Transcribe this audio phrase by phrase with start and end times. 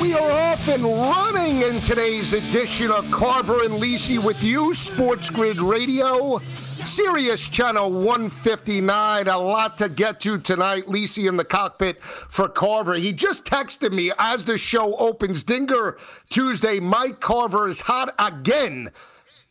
[0.00, 5.28] We are off and running in today's edition of Carver and Lisi with you, Sports
[5.28, 9.28] Grid Radio, Sirius Channel 159.
[9.28, 10.86] A lot to get to tonight.
[10.86, 12.94] Lisi in the cockpit for Carver.
[12.94, 15.42] He just texted me as the show opens.
[15.42, 15.98] Dinger
[16.30, 16.80] Tuesday.
[16.80, 18.90] Mike Carver is hot again.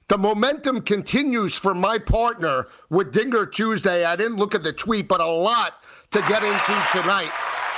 [0.07, 4.03] The momentum continues for my partner with Dinger Tuesday.
[4.03, 5.75] I didn't look at the tweet, but a lot
[6.11, 7.31] to get into tonight.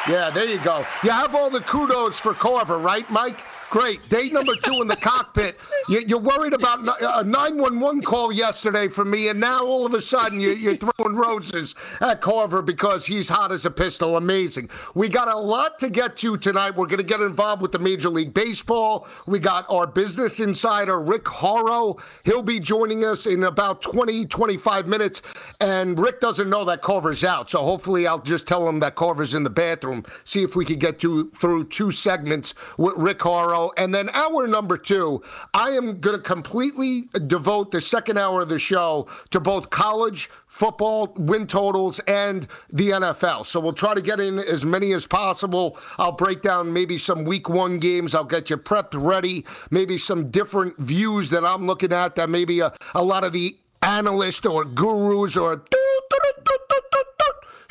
[0.09, 0.85] Yeah, there you go.
[1.03, 3.43] You have all the kudos for Carver, right, Mike?
[3.71, 4.09] Great.
[4.09, 5.57] Day number two in the cockpit.
[5.87, 9.93] You, are worried about uh, a 911 call yesterday from me, and now all of
[9.93, 14.17] a sudden you, are throwing roses at Carver because he's hot as a pistol.
[14.17, 14.69] Amazing.
[14.93, 16.75] We got a lot to get to tonight.
[16.75, 19.07] We're going to get involved with the Major League Baseball.
[19.25, 21.95] We got our business insider, Rick Horrow.
[22.25, 25.21] He'll be joining us in about 20, 25 minutes.
[25.61, 27.49] And Rick doesn't know that Carver's out.
[27.49, 29.90] So hopefully I'll just tell him that Carver's in the bathroom.
[30.23, 34.47] See if we could get to, through two segments with Rick Horrow and then hour
[34.47, 35.21] number two,
[35.53, 40.29] I am going to completely devote the second hour of the show to both college
[40.47, 43.45] football win totals and the NFL.
[43.45, 45.79] So we'll try to get in as many as possible.
[45.97, 48.13] I'll break down maybe some week one games.
[48.13, 52.59] I'll get you prepped ready, maybe some different views that I'm looking at that maybe
[52.59, 55.63] a, a lot of the analysts or gurus or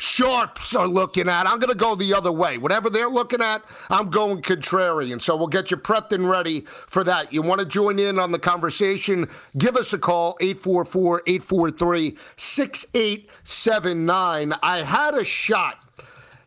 [0.01, 1.45] sharps are looking at.
[1.45, 2.57] I'm going to go the other way.
[2.57, 5.21] Whatever they're looking at, I'm going contrarian.
[5.21, 7.31] So we'll get you prepped and ready for that.
[7.31, 9.29] You want to join in on the conversation?
[9.59, 14.53] Give us a call, 844 843 6879.
[14.63, 15.77] I had a shot,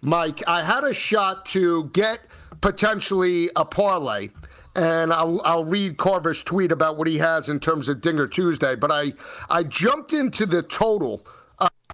[0.01, 0.43] Mike.
[0.49, 2.19] I had a shot to get
[2.61, 4.31] potentially a parlay
[4.75, 8.75] and I'll I'll read Carver's tweet about what he has in terms of Dinger Tuesday.
[8.75, 9.13] But I
[9.49, 11.25] I jumped into the total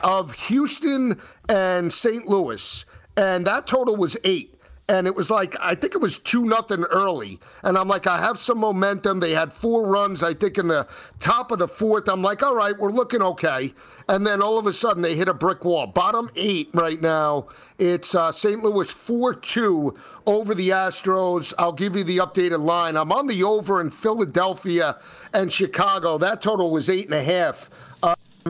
[0.03, 2.27] of Houston and St.
[2.27, 2.85] Louis,
[3.17, 4.55] and that total was eight.
[4.89, 8.19] And it was like I think it was two nothing early, and I'm like I
[8.19, 9.21] have some momentum.
[9.21, 10.89] They had four runs, I think, in the
[11.21, 12.09] top of the fourth.
[12.09, 13.73] I'm like, all right, we're looking okay.
[14.09, 15.87] And then all of a sudden they hit a brick wall.
[15.87, 17.47] Bottom eight right now.
[17.79, 18.61] It's uh, St.
[18.65, 19.95] Louis four two
[20.27, 21.55] over the Astros.
[21.57, 22.97] I'll give you the updated line.
[22.97, 24.99] I'm on the over in Philadelphia
[25.33, 26.19] and Chicago.
[26.19, 27.71] That total was eight and a half.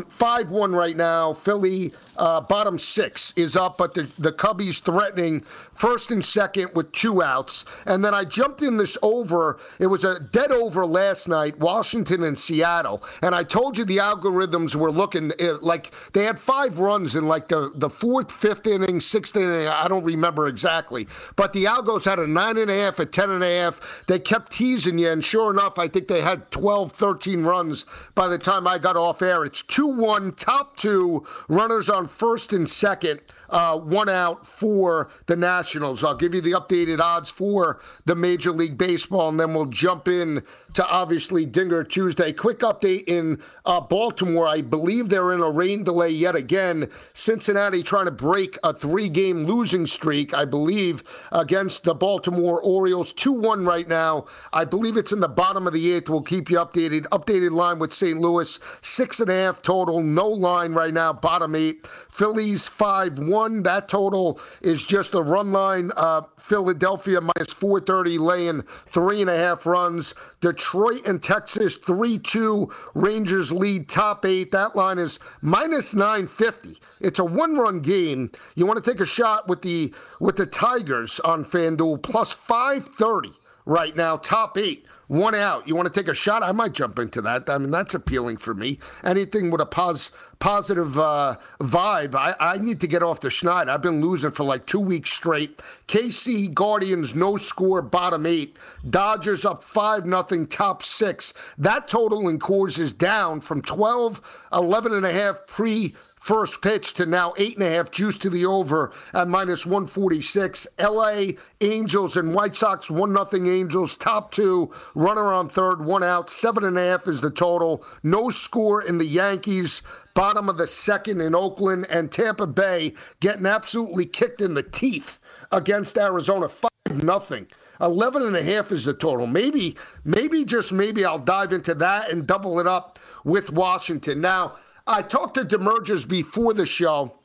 [0.08, 1.32] 5 1 right now.
[1.32, 5.42] Philly, uh, bottom six, is up, but the, the Cubbies threatening
[5.72, 7.64] first and second with two outs.
[7.86, 9.58] And then I jumped in this over.
[9.78, 13.02] It was a dead over last night, Washington and Seattle.
[13.22, 17.26] And I told you the algorithms were looking uh, like they had five runs in
[17.26, 19.66] like the, the fourth, fifth inning, sixth inning.
[19.66, 21.08] I don't remember exactly.
[21.36, 24.04] But the algos had a nine and a half, a ten and a half.
[24.06, 25.10] They kept teasing you.
[25.10, 28.96] And sure enough, I think they had 12, 13 runs by the time I got
[28.96, 29.46] off air.
[29.46, 35.36] It's 2 1, top two, runners on first and second uh, one out for the
[35.36, 36.04] Nationals.
[36.04, 40.08] I'll give you the updated odds for the Major League Baseball, and then we'll jump
[40.08, 40.42] in
[40.74, 42.32] to obviously Dinger Tuesday.
[42.32, 44.46] Quick update in uh, Baltimore.
[44.46, 46.88] I believe they're in a rain delay yet again.
[47.12, 53.12] Cincinnati trying to break a three game losing streak, I believe, against the Baltimore Orioles.
[53.12, 54.26] 2 1 right now.
[54.52, 56.08] I believe it's in the bottom of the eighth.
[56.08, 57.02] We'll keep you updated.
[57.08, 58.20] Updated line with St.
[58.20, 60.02] Louis, six and a half total.
[60.02, 61.86] No line right now, bottom eight.
[62.08, 63.39] Phillies 5 1.
[63.48, 65.92] That total is just a run line.
[65.96, 70.14] Uh, Philadelphia minus 430, laying three and a half runs.
[70.40, 72.70] Detroit and Texas 3 2.
[72.94, 74.50] Rangers lead top eight.
[74.52, 76.78] That line is minus 950.
[77.00, 78.30] It's a one run game.
[78.54, 83.30] You want to take a shot with the with the Tigers on FanDuel plus 530
[83.64, 85.66] right now, top eight one out.
[85.66, 86.44] You want to take a shot?
[86.44, 87.50] I might jump into that.
[87.50, 88.78] I mean, that's appealing for me.
[89.02, 92.16] Anything with a pos- positive uh, vibe.
[92.16, 93.68] I-, I need to get off the schneid.
[93.68, 95.62] I've been losing for like two weeks straight.
[95.86, 98.56] KC Guardians, no score, bottom eight.
[98.88, 101.32] Dodgers up 5 nothing, top six.
[101.58, 104.20] That total in Coors is down from 12,
[104.52, 108.28] 11 and a half pre first pitch to now eight and a half juice to
[108.28, 111.16] the over at minus 146 la
[111.62, 116.64] angels and white sox one nothing angels top two runner on third one out seven
[116.64, 119.80] and a half is the total no score in the yankees
[120.14, 125.18] bottom of the second in oakland and tampa bay getting absolutely kicked in the teeth
[125.52, 126.48] against arizona.
[126.48, 126.70] Five
[127.02, 127.46] nothing.
[127.80, 129.26] 11 and a half is the total.
[129.26, 134.20] Maybe maybe just maybe i'll dive into that and double it up with washington.
[134.20, 137.16] Now I talked to Demergers before the show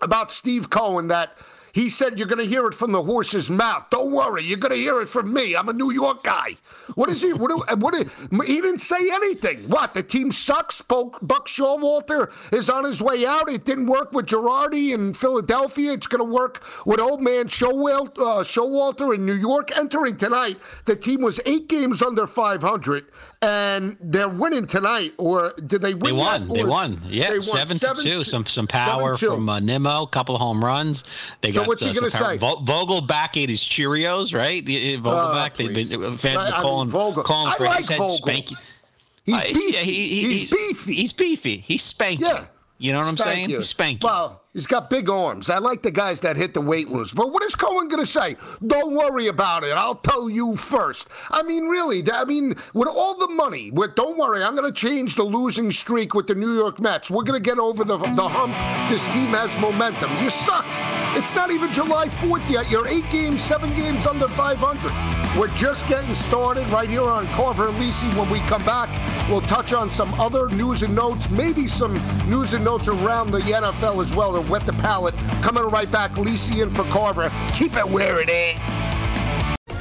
[0.00, 1.36] about Steve Cohen that
[1.72, 3.84] he said you're going to hear it from the horse's mouth.
[3.90, 5.56] Don't worry, you're going to hear it from me.
[5.56, 6.56] I'm a New York guy.
[6.94, 7.32] What is he?
[7.32, 7.50] What?
[7.50, 7.94] Do, what?
[7.94, 9.68] Do, he didn't say anything.
[9.68, 9.94] What?
[9.94, 10.82] The team sucks.
[10.82, 13.50] Buck Showalter is on his way out.
[13.50, 15.92] It didn't work with Girardi in Philadelphia.
[15.92, 19.76] It's going to work with old man Showalter, uh, Showalter in New York.
[19.76, 23.06] Entering tonight, the team was eight games under 500
[23.42, 25.14] and they're winning tonight.
[25.18, 26.04] Or did they win?
[26.04, 26.48] They won.
[26.48, 27.02] They won.
[27.06, 27.42] Yeah, they won.
[27.42, 28.24] seven, seven to two.
[28.24, 30.04] Some some power from uh, Nimmo.
[30.04, 31.04] A couple of home runs.
[31.40, 32.38] They so what's uh, he going to say?
[32.38, 34.64] Vogelbach ate his Cheerios, right?
[34.98, 35.56] Vogel uh, back.
[35.56, 37.22] They've been fans right, calling, Vogel.
[37.22, 38.18] calling for I like his head Vogel.
[38.18, 38.56] spanky.
[39.24, 39.72] He's uh, beefy.
[39.72, 40.94] Yeah, he, he, he's, he's, beefy.
[40.94, 41.56] He's beefy.
[41.58, 42.20] He's spanky.
[42.20, 42.46] Yeah.
[42.78, 43.50] You know what I'm saying?
[43.50, 43.58] You.
[43.58, 44.02] He's spanky.
[44.02, 45.48] Well, He's got big arms.
[45.48, 47.12] I like the guys that hit the weight rooms.
[47.12, 48.36] But what is Cohen going to say?
[48.66, 49.72] Don't worry about it.
[49.72, 51.08] I'll tell you first.
[51.30, 54.78] I mean, really, I mean, with all the money, with don't worry, I'm going to
[54.78, 57.10] change the losing streak with the New York Mets.
[57.10, 58.52] We're going to get over the, the hump.
[58.90, 60.10] This team has momentum.
[60.22, 60.66] You suck.
[61.16, 62.70] It's not even July 4th yet.
[62.70, 65.38] You're eight games, seven games under 500.
[65.38, 68.14] We're just getting started right here on Carver and Lisi.
[68.18, 68.90] When we come back,
[69.30, 71.94] we'll touch on some other news and notes, maybe some
[72.28, 75.14] news and notes around the NFL as well wet the palate.
[75.42, 77.30] Coming right back, Lisi in for Carver.
[77.54, 78.82] Keep it where it is.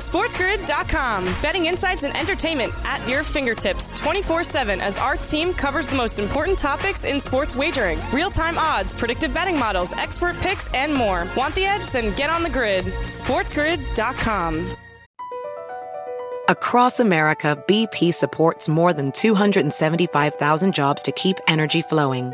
[0.02, 1.26] SportsGrid.com.
[1.44, 6.18] Betting insights and entertainment at your fingertips 24 7 as our team covers the most
[6.18, 11.28] important topics in sports wagering real time odds, predictive betting models, expert picks, and more.
[11.38, 11.92] Want the edge?
[11.92, 12.86] Then get on the grid.
[12.86, 14.76] SportsGrid.com.
[16.50, 22.34] Across America, BP supports more than 275,000 jobs to keep energy flowing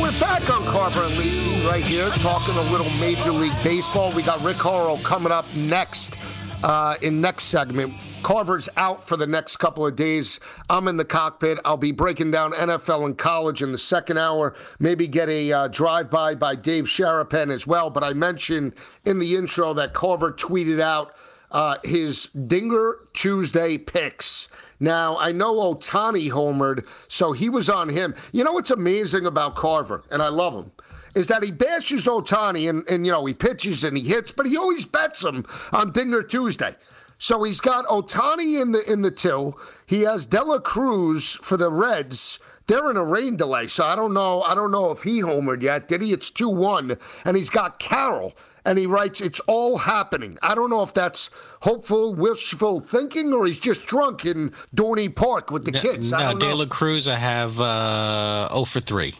[0.00, 4.12] We're back on Carver and Lisi right here, talking a little Major League Baseball.
[4.12, 6.14] We got Rick Horrow coming up next
[6.62, 7.94] uh, in next segment.
[8.22, 10.40] Carver's out for the next couple of days.
[10.68, 11.58] I'm in the cockpit.
[11.64, 14.54] I'll be breaking down NFL and college in the second hour.
[14.78, 17.88] Maybe get a uh, drive-by by Dave Sharapan as well.
[17.90, 18.74] But I mentioned
[19.04, 21.14] in the intro that Carver tweeted out
[21.52, 24.48] uh, his Dinger Tuesday picks.
[24.78, 28.14] Now, I know Ohtani homered, so he was on him.
[28.32, 30.70] You know what's amazing about Carver, and I love him,
[31.14, 34.46] is that he bashes Ohtani and, and, you know, he pitches and he hits, but
[34.46, 36.74] he always bets him on Dinger Tuesday.
[37.18, 39.58] So he's got Ohtani in the in the till.
[39.86, 42.38] He has De La Cruz for the Reds.
[42.66, 44.42] They're in a rain delay, so I don't know.
[44.42, 45.88] I don't know if he homered yet.
[45.88, 46.12] Did he?
[46.12, 48.34] It's two one, and he's got Carroll
[48.66, 50.36] and he writes, It's all happening.
[50.42, 51.30] I don't know if that's
[51.62, 56.10] hopeful, wishful thinking, or he's just drunk in Dorney Park with the kids.
[56.10, 59.14] No, De La Cruz, I have uh, 0 for 3.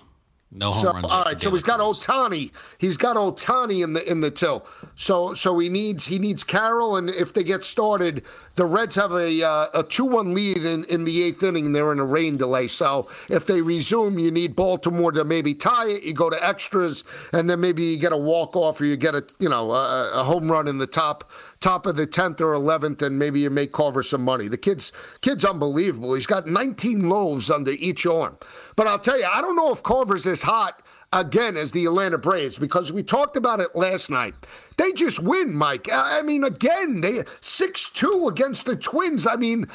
[0.52, 1.06] No home so, runs.
[1.06, 2.52] All right, so he's got Ohtani.
[2.78, 4.64] He's got Ohtani in the in the till.
[4.94, 8.22] So so he needs he needs Carroll, and if they get started,
[8.54, 11.72] the Reds have a uh, a two one lead in, in the eighth inning.
[11.72, 12.68] They're in a rain delay.
[12.68, 16.04] So if they resume, you need Baltimore to maybe tie it.
[16.04, 19.16] You go to extras, and then maybe you get a walk off, or you get
[19.16, 21.28] a you know a, a home run in the top
[21.60, 24.48] top of the tenth or eleventh, and maybe you make Carver some money.
[24.48, 26.14] The kid's kid's unbelievable.
[26.14, 28.38] He's got 19 loaves under each arm.
[28.76, 30.82] But I'll tell you, I don't know if Carver's as hot
[31.12, 34.34] again as the Atlanta Braves because we talked about it last night.
[34.76, 35.88] They just win, Mike.
[35.92, 39.26] I mean, again, they 6 2 against the Twins.
[39.26, 39.66] I mean,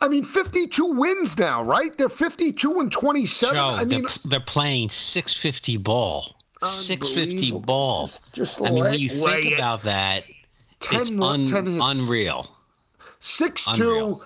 [0.00, 1.96] I mean, 52 wins now, right?
[1.96, 3.54] They're 52 and 27.
[3.54, 6.36] Joe, I mean, they're, they're playing 650 ball.
[6.62, 8.10] 650 ball.
[8.32, 10.24] Just, I mean, when you think about that,
[10.84, 12.50] 10, it's un, unreal.
[13.20, 14.22] 6 2.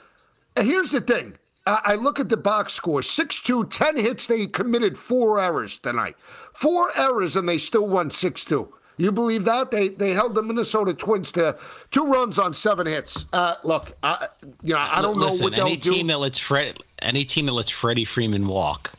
[0.60, 1.36] Here's the thing
[1.66, 4.26] I look at the box score 6 2, 10 hits.
[4.26, 6.16] They committed four errors tonight.
[6.52, 8.72] Four errors, and they still won 6 2.
[8.96, 9.70] You believe that?
[9.70, 11.56] They they held the Minnesota Twins to
[11.92, 13.24] two runs on seven hits.
[13.32, 14.26] Uh, look, I,
[14.60, 15.92] you know, I don't Listen, know what they'll any do.
[15.92, 18.92] Team that lets Fred, any team that lets Freddie Freeman walk,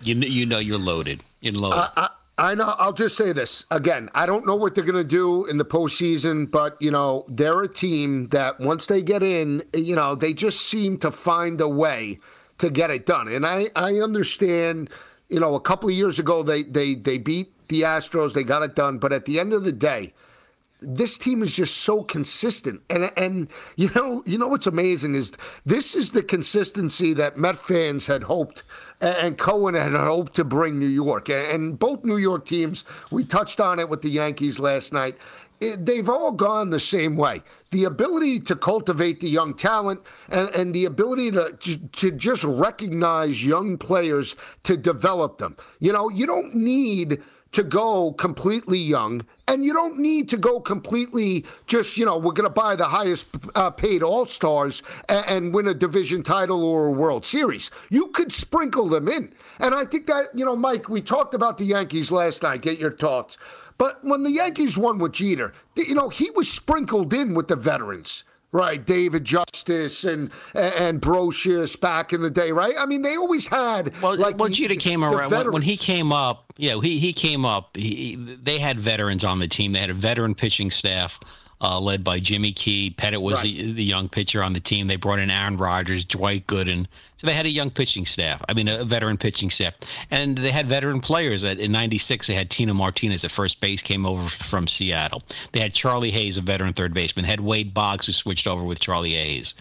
[0.00, 1.24] you, you know you're loaded.
[1.40, 1.78] You're loaded.
[1.78, 2.08] Uh, I,
[2.40, 2.74] I know.
[2.78, 4.08] I'll just say this again.
[4.14, 7.62] I don't know what they're going to do in the postseason, but you know they're
[7.62, 11.68] a team that once they get in, you know they just seem to find a
[11.68, 12.18] way
[12.56, 13.28] to get it done.
[13.28, 14.88] And I I understand.
[15.28, 18.32] You know, a couple of years ago they they they beat the Astros.
[18.32, 18.96] They got it done.
[18.96, 20.14] But at the end of the day,
[20.80, 22.82] this team is just so consistent.
[22.90, 25.32] And and you know, you know what's amazing is
[25.64, 28.62] this is the consistency that Met fans had hoped
[29.00, 31.28] and Cohen had hoped to bring New York.
[31.28, 35.16] And both New York teams, we touched on it with the Yankees last night.
[35.60, 37.42] they've all gone the same way.
[37.70, 41.56] The ability to cultivate the young talent and, and the ability to,
[41.92, 45.56] to just recognize young players to develop them.
[45.78, 47.22] You know, you don't need
[47.52, 52.32] to go completely young, and you don't need to go completely just, you know, we're
[52.32, 56.64] going to buy the highest uh, paid All Stars and, and, win a division title
[56.64, 57.70] or a World Series.
[57.88, 59.32] You could sprinkle them in.
[59.58, 62.62] And I think that, you know, Mike, we talked about the Yankees last night.
[62.62, 63.36] Get your thoughts.
[63.78, 67.56] But when the Yankees won with Jeter, you know, he was sprinkled in with the
[67.56, 68.24] veterans.
[68.52, 72.74] Right, David Justice and and Brosius back in the day, right?
[72.76, 73.92] I mean, they always had.
[74.02, 76.52] Well, like well, Jeter came around when, when, he came up.
[76.56, 77.76] Yeah, he he came up.
[77.76, 79.72] He, they had veterans on the team.
[79.72, 81.20] They had a veteran pitching staff
[81.60, 82.94] uh, led by Jimmy Key.
[82.96, 83.42] Pettitte was right.
[83.42, 84.86] the, the, young pitcher on the team.
[84.86, 86.86] They brought in Aaron Rodgers, Dwight Gooden.
[87.18, 88.42] So they had a young pitching staff.
[88.48, 89.74] I mean, a veteran pitching staff,
[90.10, 91.42] and they had veteran players.
[91.42, 95.22] That in '96 they had Tino Martinez at first base, came over from Seattle.
[95.52, 97.26] They had Charlie Hayes, a veteran third baseman.
[97.26, 99.54] Had Wade Boggs, who switched over with Charlie Hayes.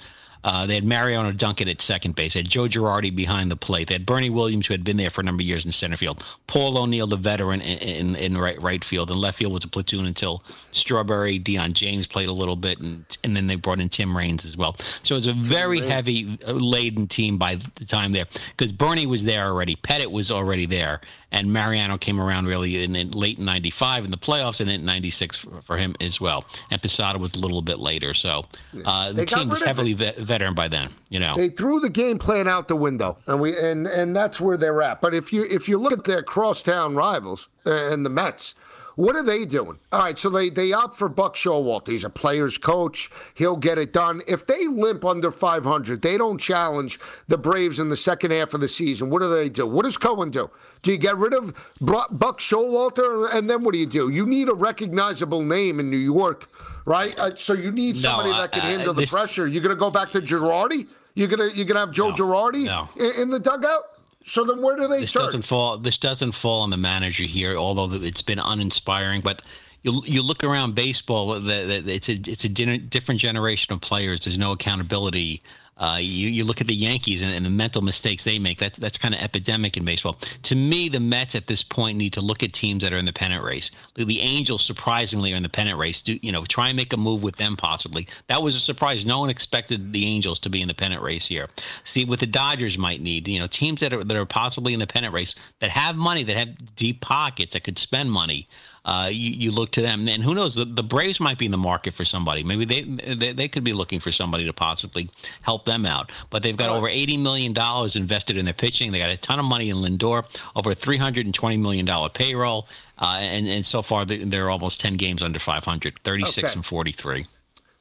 [0.44, 2.34] Uh, they had Mariano Duncan at second base.
[2.34, 3.90] They had Joe Girardi behind the plate.
[3.90, 5.98] They had Bernie Williams, who had been there for a number of years in center
[5.98, 6.24] field.
[6.48, 9.12] Paul O'Neill, the veteran in, in, in right right field.
[9.12, 13.06] And left field was a platoon until Strawberry, Dion James played a little bit, and
[13.24, 14.76] and then they brought in Tim Raines as well.
[15.04, 18.26] So it was a very heavy uh, laden team by the time there
[18.58, 19.76] because Bernie was there already.
[19.76, 24.18] Pettitte was already there, and Mariano came around really in, in late '95 in the
[24.18, 26.46] playoffs, and in '96 for, for, him as well.
[26.72, 28.46] And Posada was a little bit later, so
[28.86, 30.92] uh, the team was heavily ve- veteran by then.
[31.10, 34.40] You know, they threw the game plan out the window, and we and and that's
[34.42, 35.02] where they're at.
[35.02, 38.56] But if you if you look at their crosstown rivals uh, and the Mets,
[39.00, 39.80] what are they doing?
[39.94, 41.88] All right, so they, they opt for Buck Showalter.
[41.88, 43.10] He's a player's coach.
[43.34, 44.22] He'll get it done.
[44.28, 48.60] If they limp under 500, they don't challenge the Braves in the second half of
[48.60, 49.10] the season.
[49.10, 49.66] What do they do?
[49.66, 50.50] What does Cohen do?
[50.82, 53.34] Do you get rid of Buck Showalter?
[53.34, 54.10] And then what do you do?
[54.10, 56.50] You need a recognizable name in New York,
[56.84, 57.18] right?
[57.18, 59.48] Uh, so you need somebody no, that can handle the pressure.
[59.48, 60.90] You're going to go back to Girardi?
[61.16, 62.90] You're going to you're gonna have Joe no, Girardi no.
[62.98, 63.99] In, in the dugout?
[64.30, 65.24] So then, where do they this turn?
[65.24, 65.78] Doesn't fall.
[65.78, 69.22] This doesn't fall on the manager here, although it's been uninspiring.
[69.22, 69.42] But
[69.82, 74.20] you you look around baseball, it's a it's a different generation of players.
[74.22, 75.42] There's no accountability.
[75.80, 78.58] Uh, you, you look at the Yankees and, and, the mental mistakes they make.
[78.58, 80.18] That's that's kind of epidemic in baseball.
[80.44, 83.06] To me, the Mets at this point need to look at teams that are in
[83.06, 83.72] the pennant race.
[83.96, 86.02] The Angels, surprisingly, are in the pennant race.
[86.02, 86.44] Do you know?
[86.44, 88.08] Try and make a move with them possibly.
[88.28, 89.06] That was a surprise.
[89.06, 91.48] No one expected the Angels to be in the pennant race here.
[91.86, 93.28] See what the Dodgers might need.
[93.28, 96.24] You know, teams that are that are possibly in the pennant race that have money,
[96.24, 98.50] that have deep pockets, that could spend money
[98.86, 100.08] uh, you, you, look to them.
[100.08, 100.56] And who knows?
[100.56, 102.44] The, the, Braves might be in the market for somebody.
[102.44, 105.10] Maybe they, they, they could be looking for somebody to possibly
[105.42, 106.12] help them out.
[106.30, 108.92] But they've got over eighty million dollars invested in their pitching.
[108.92, 112.10] They got a ton of money in Lindor, over three hundred and twenty million dollar
[112.10, 112.68] payroll,
[112.98, 116.54] uh, and and so far they're almost ten games under 500, 36 okay.
[116.54, 117.28] and forty three.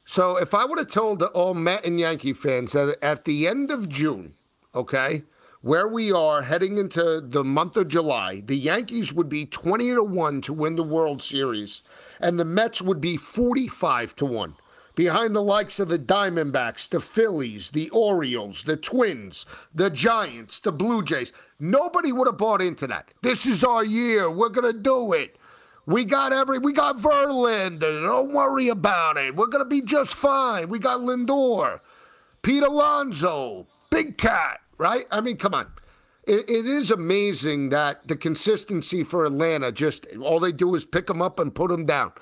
[0.05, 3.69] So if I would have told all Met and Yankee fans that at the end
[3.69, 4.33] of June,
[4.73, 5.21] okay,
[5.61, 10.03] where we are heading into the month of July, the Yankees would be 20 to
[10.03, 11.83] 1 to win the World Series,
[12.19, 14.55] and the Mets would be 45 to 1.
[14.95, 20.71] Behind the likes of the Diamondbacks, the Phillies, the Orioles, the Twins, the Giants, the
[20.71, 21.31] Blue Jays.
[21.59, 23.09] Nobody would have bought into that.
[23.21, 24.29] This is our year.
[24.29, 25.37] We're going to do it.
[25.85, 28.05] We got every we got Verlander.
[28.05, 29.35] Don't worry about it.
[29.35, 30.69] We're gonna be just fine.
[30.69, 31.79] We got Lindor,
[32.43, 35.05] Pete Alonso, Big Cat, right?
[35.11, 35.71] I mean, come on.
[36.25, 41.05] It, it is amazing that the consistency for Atlanta just all they do is pick
[41.05, 42.13] them up and put them down.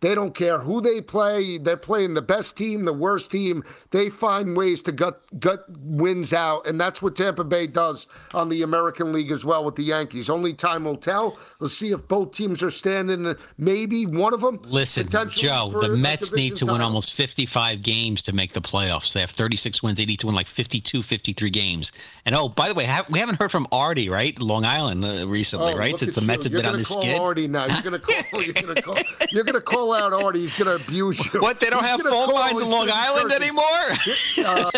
[0.00, 1.58] They don't care who they play.
[1.58, 3.64] They're playing the best team, the worst team.
[3.90, 8.48] They find ways to gut gut wins out, and that's what Tampa Bay does on
[8.48, 10.28] the American League as well with the Yankees.
[10.28, 11.38] Only time will tell.
[11.58, 13.34] Let's see if both teams are standing.
[13.58, 14.60] Maybe one of them.
[14.64, 19.12] Listen, Joe, the Mets need to win almost 55 games to make the playoffs.
[19.12, 19.98] They have 36 wins.
[19.98, 21.92] They need to win like 52, 53 games.
[22.24, 24.38] And oh, by the way, we haven't heard from Artie, right?
[24.40, 25.98] Long Island uh, recently, oh, right?
[25.98, 27.18] Since the Mets have been on this skid.
[27.18, 27.66] Artie now.
[27.66, 28.42] You're gonna call.
[28.42, 28.96] You're gonna call.
[29.30, 31.40] You're gonna call call out Artie, he's going to abuse you.
[31.40, 31.60] What?
[31.60, 33.64] They don't he's have phone lines in Long Island anymore?
[34.44, 34.70] uh,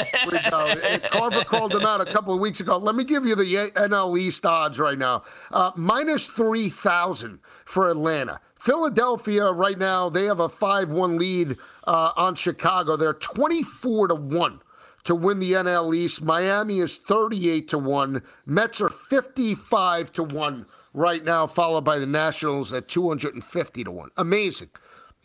[1.10, 2.76] Carver called him out a couple of weeks ago.
[2.76, 5.22] Let me give you the NL East odds right now.
[5.50, 8.40] Uh, minus 3,000 for Atlanta.
[8.56, 12.96] Philadelphia right now, they have a 5 1 lead uh, on Chicago.
[12.96, 14.60] They're 24 to 1
[15.04, 16.22] to win the NL East.
[16.22, 18.22] Miami is 38 to 1.
[18.46, 24.10] Mets are 55 to 1 right now, followed by the Nationals at 250 to 1.
[24.16, 24.70] Amazing.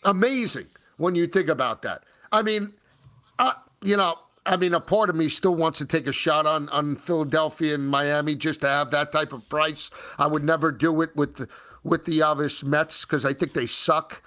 [0.06, 0.68] Amazing
[0.98, 2.04] when you think about that.
[2.32, 2.74] I mean,
[3.40, 6.46] uh, you know, I mean, a part of me still wants to take a shot
[6.46, 9.90] on, on Philadelphia and Miami just to have that type of price.
[10.18, 11.48] I would never do it with the,
[11.84, 14.22] with the obvious Mets because I think they suck.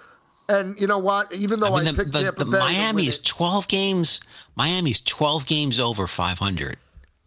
[0.49, 1.31] And you know what?
[1.33, 4.21] Even though I, mean, I the, picked the, Tampa the Miami is 12 games.
[4.55, 6.77] Miami's 12 games over 500.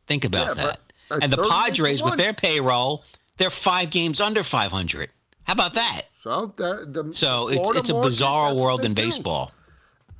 [0.07, 0.81] Think about yeah, that.
[1.23, 3.05] And the Padres with their payroll,
[3.37, 5.11] they're five games under 500.
[5.45, 6.03] How about that?
[6.23, 9.53] So, the, the so it's it's a bizarre world in baseball.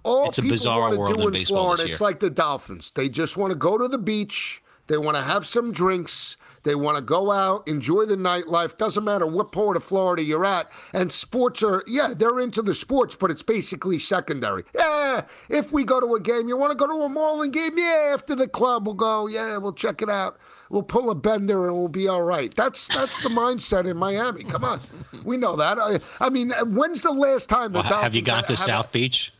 [0.03, 1.75] All it's a bizarre world in baseball.
[1.75, 2.91] Florida, it's like the Dolphins.
[2.95, 4.63] They just want to go to the beach.
[4.87, 6.39] They want to have some drinks.
[6.63, 8.77] They want to go out, enjoy the nightlife.
[8.77, 10.71] Doesn't matter what part of Florida you're at.
[10.93, 14.65] And sports are, yeah, they're into the sports, but it's basically secondary.
[14.75, 17.79] Yeah, if we go to a game, you want to go to a Marlin game?
[17.79, 19.27] Yeah, after the club, we'll go.
[19.27, 20.39] Yeah, we'll check it out.
[20.69, 22.55] We'll pull a bender and we'll be all right.
[22.55, 24.45] That's that's the mindset in Miami.
[24.45, 24.81] Come on,
[25.25, 25.79] we know that.
[25.81, 27.73] I, I mean, when's the last time?
[27.73, 29.33] Well, have you gone to South Beach?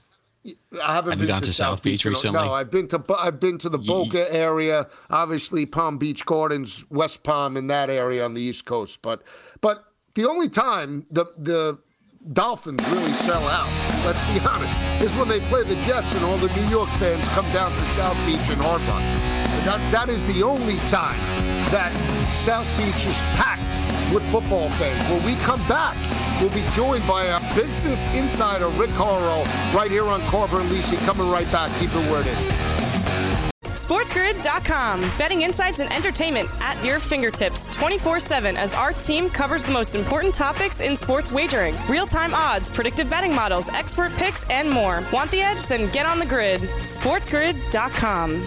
[0.83, 2.41] I haven't Have you gone to, to South, Beach, Beach recently?
[2.41, 7.23] No, I've been to I've been to the Boca area, obviously Palm Beach Gardens, West
[7.23, 9.03] Palm, in that area on the East Coast.
[9.03, 9.23] But
[9.61, 11.79] but the only time the the
[12.33, 13.69] Dolphins really sell out,
[14.07, 17.27] let's be honest, is when they play the Jets and all the New York fans
[17.31, 19.03] come down to South Beach and Hard Rock.
[19.65, 21.21] That that is the only time
[21.71, 21.93] that
[22.31, 23.80] South Beach is packed
[24.13, 25.09] with football fans.
[25.11, 25.97] When we come back,
[26.41, 29.45] we'll be joined by our business insider, Rick Horrow,
[29.75, 30.99] right here on Carver and Lisi.
[31.07, 31.71] Coming right back.
[31.79, 32.61] Keep it is.
[33.81, 35.01] SportsGrid.com.
[35.17, 39.95] Betting insights and entertainment at your fingertips 24 7 as our team covers the most
[39.95, 45.03] important topics in sports wagering real time odds, predictive betting models, expert picks, and more.
[45.13, 45.67] Want the edge?
[45.67, 46.61] Then get on the grid.
[46.61, 48.47] SportsGrid.com.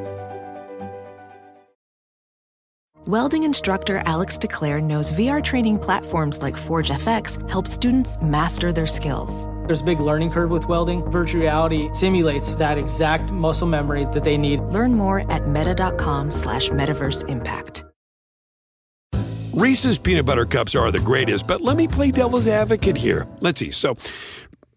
[3.07, 8.85] Welding instructor Alex DeClaire knows VR training platforms like Forge FX help students master their
[8.85, 9.47] skills.
[9.65, 11.03] There's a big learning curve with welding.
[11.09, 14.59] Virtual reality simulates that exact muscle memory that they need.
[14.65, 17.85] Learn more at meta.com slash metaverse impact.
[19.51, 23.27] Reese's peanut butter cups are the greatest, but let me play devil's advocate here.
[23.39, 23.71] Let's see.
[23.71, 23.97] So,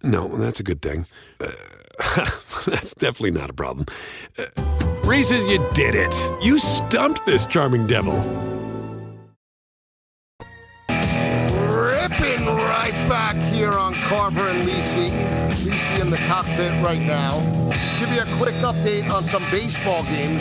[0.02, 1.04] no, that's a good thing.
[1.38, 1.50] Uh,
[2.66, 3.84] that's definitely not a problem.
[4.38, 6.14] Uh, Reese's, you did it.
[6.42, 8.14] You stumped this charming devil.
[10.88, 15.10] Ripping right back here on Carver and Lisi.
[15.50, 17.38] Lisi in the cockpit right now.
[18.00, 20.40] Give you a quick update on some baseball games.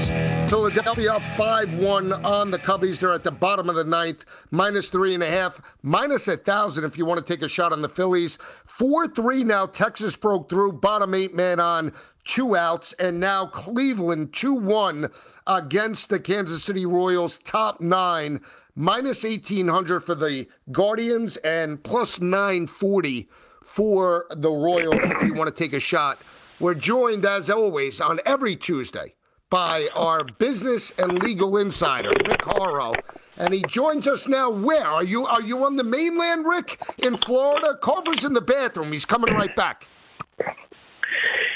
[0.50, 3.00] Philadelphia up 5 1 on the Cubbies.
[3.00, 6.86] They're at the bottom of the ninth, minus three and a half, minus a thousand
[6.86, 8.38] if you want to take a shot on the Phillies.
[8.66, 9.66] 4 3 now.
[9.66, 11.92] Texas broke through, bottom eight man on,
[12.26, 15.10] two outs, and now Cleveland 2 1
[15.48, 18.42] against the Kansas City Royals, top nine
[18.76, 23.30] minus 1800 for the Guardians and plus 940
[23.64, 26.20] for the Royals if you want to take a shot.
[26.60, 29.16] We're joined, as always, on every Tuesday
[29.50, 32.94] by our business and legal insider, Rick Horrow.
[33.38, 34.50] And he joins us now.
[34.50, 35.26] Where are you?
[35.26, 37.78] Are you on the mainland, Rick, in Florida?
[37.82, 38.92] Carver's in the bathroom.
[38.92, 39.88] He's coming right back.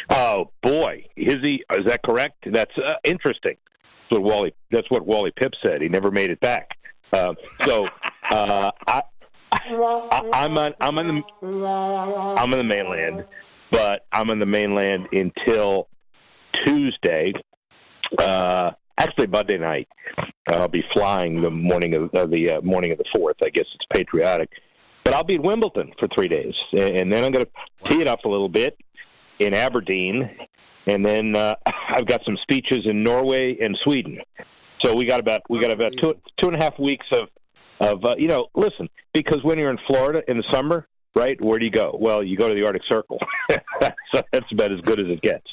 [0.10, 1.64] Oh boy, is he?
[1.78, 2.46] Is that correct?
[2.52, 3.58] That's uh, interesting.
[4.10, 4.54] That's what Wally.
[4.72, 5.82] That's what Wally Pipp said.
[5.82, 6.70] He never made it back.
[7.12, 7.34] Uh,
[7.66, 7.88] so
[8.32, 9.02] uh, I,
[9.52, 13.26] I, am on I'm on the I'm on the mainland,
[13.72, 15.90] but I'm on the mainland until
[16.66, 17.34] Tuesday.
[18.18, 19.88] Uh, actually, Monday night.
[20.50, 23.36] I'll be flying the morning of uh, the uh, morning of the fourth.
[23.44, 24.50] I guess it's patriotic,
[25.04, 28.08] but I'll be in Wimbledon for three days, and then I'm going to tee it
[28.08, 28.78] up a little bit
[29.40, 30.30] in Aberdeen,
[30.86, 31.56] and then uh,
[31.90, 34.20] I've got some speeches in Norway and Sweden.
[34.82, 37.30] So we got about we got about two two and a half weeks of
[37.80, 41.40] of uh, you know listen because when you're in Florida in the summer, right?
[41.42, 41.98] Where do you go?
[42.00, 43.20] Well, you go to the Arctic Circle.
[44.14, 45.46] so that's about as good as it gets.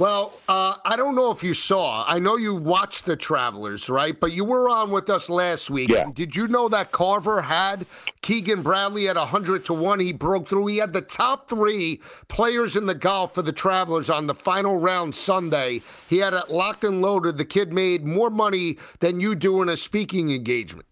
[0.00, 2.06] Well, uh, I don't know if you saw.
[2.08, 4.18] I know you watched the Travelers, right?
[4.18, 5.90] But you were on with us last week.
[5.90, 6.06] Yeah.
[6.14, 7.84] Did you know that Carver had
[8.22, 10.00] Keegan Bradley at 100 to 1?
[10.00, 10.68] He broke through.
[10.68, 14.78] He had the top three players in the golf for the Travelers on the final
[14.78, 15.82] round Sunday.
[16.08, 17.36] He had it locked and loaded.
[17.36, 20.86] The kid made more money than you do in a speaking engagement.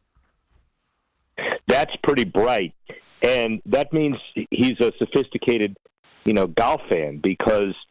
[1.67, 2.75] That's pretty bright.
[3.23, 4.17] And that means
[4.51, 5.79] he's a sophisticated,
[6.27, 7.75] you know, golf fan because–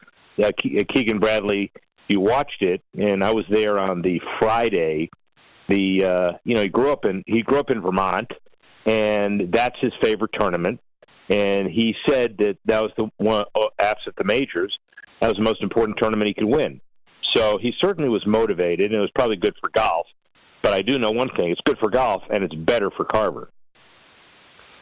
[0.43, 1.71] uh, Keegan Bradley.
[2.07, 5.09] You watched it, and I was there on the Friday.
[5.67, 8.31] The uh, you know he grew up in he grew up in Vermont,
[8.85, 10.79] and that's his favorite tournament.
[11.29, 14.77] And he said that that was the one uh, absent the majors.
[15.19, 16.79] That was the most important tournament he could win.
[17.35, 20.07] So he certainly was motivated, and it was probably good for golf.
[20.63, 23.49] But I do know one thing: it's good for golf, and it's better for Carver.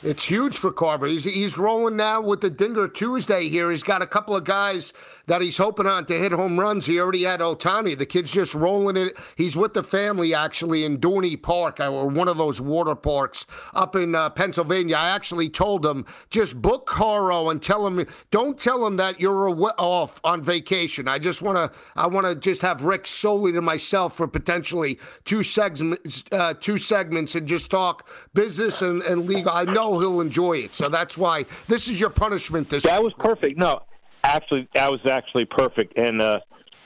[0.06, 1.08] It's huge for Carver.
[1.08, 3.72] He's, he's rolling now with the Dinger Tuesday here.
[3.72, 4.94] He's got a couple of guys
[5.26, 6.86] that he's hoping on to hit home runs.
[6.86, 7.98] He already had Ohtani.
[7.98, 9.18] The kid's just rolling it.
[9.36, 13.48] He's with the family actually in Dorney Park or uh, one of those water parks
[13.74, 14.96] up in uh, Pennsylvania.
[14.96, 19.50] I actually told him just book Caro and tell him don't tell him that you're
[19.80, 21.08] off on vacation.
[21.08, 25.00] I just want to I want to just have Rick solely to myself for potentially
[25.24, 29.52] two segments uh, two segments and just talk business and, and legal.
[29.52, 30.75] I know he'll enjoy it.
[30.75, 32.69] So that's why this is your punishment.
[32.69, 33.58] This that was perfect.
[33.58, 33.81] No,
[34.23, 35.97] actually, that was actually perfect.
[35.97, 36.39] And uh,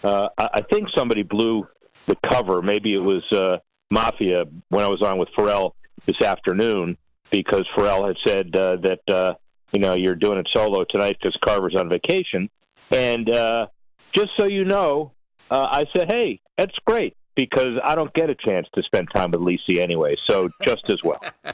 [0.04, 1.68] uh, I think somebody blew
[2.08, 2.62] the cover.
[2.62, 3.58] Maybe it was uh,
[3.92, 6.98] Mafia when I was on with Ferrall this afternoon
[7.32, 9.34] because Ferrall had said uh, that uh,
[9.72, 12.50] you know you're doing it solo tonight because Carver's on vacation.
[12.92, 13.68] And uh,
[14.14, 15.14] just so you know,
[15.52, 19.32] uh, I said, hey, that's great because I don't get a chance to spend time
[19.32, 20.16] with Lisi anyway.
[20.26, 21.22] So just as well.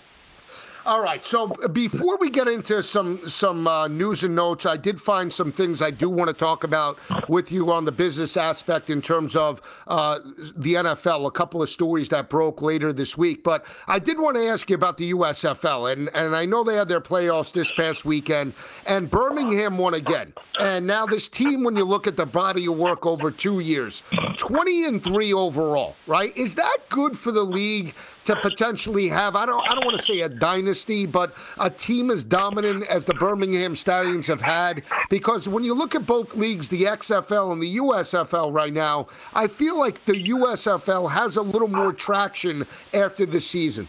[0.85, 1.25] All right.
[1.25, 5.51] So before we get into some some uh, news and notes, I did find some
[5.51, 9.35] things I do want to talk about with you on the business aspect in terms
[9.35, 10.19] of uh,
[10.55, 11.25] the NFL.
[11.25, 14.69] A couple of stories that broke later this week, but I did want to ask
[14.69, 18.53] you about the USFL, and and I know they had their playoffs this past weekend,
[18.85, 22.77] and Birmingham won again, and now this team, when you look at the body of
[22.77, 24.03] work over two years,
[24.37, 26.35] twenty and three overall, right?
[26.37, 27.95] Is that good for the league
[28.25, 29.35] to potentially have?
[29.35, 32.85] I don't I don't want to say a dynasty dynasty, but a team as dominant
[32.87, 34.83] as the Birmingham Stallions have had.
[35.09, 39.47] Because when you look at both leagues, the XFL and the USFL right now, I
[39.47, 43.87] feel like the USFL has a little more traction after the season.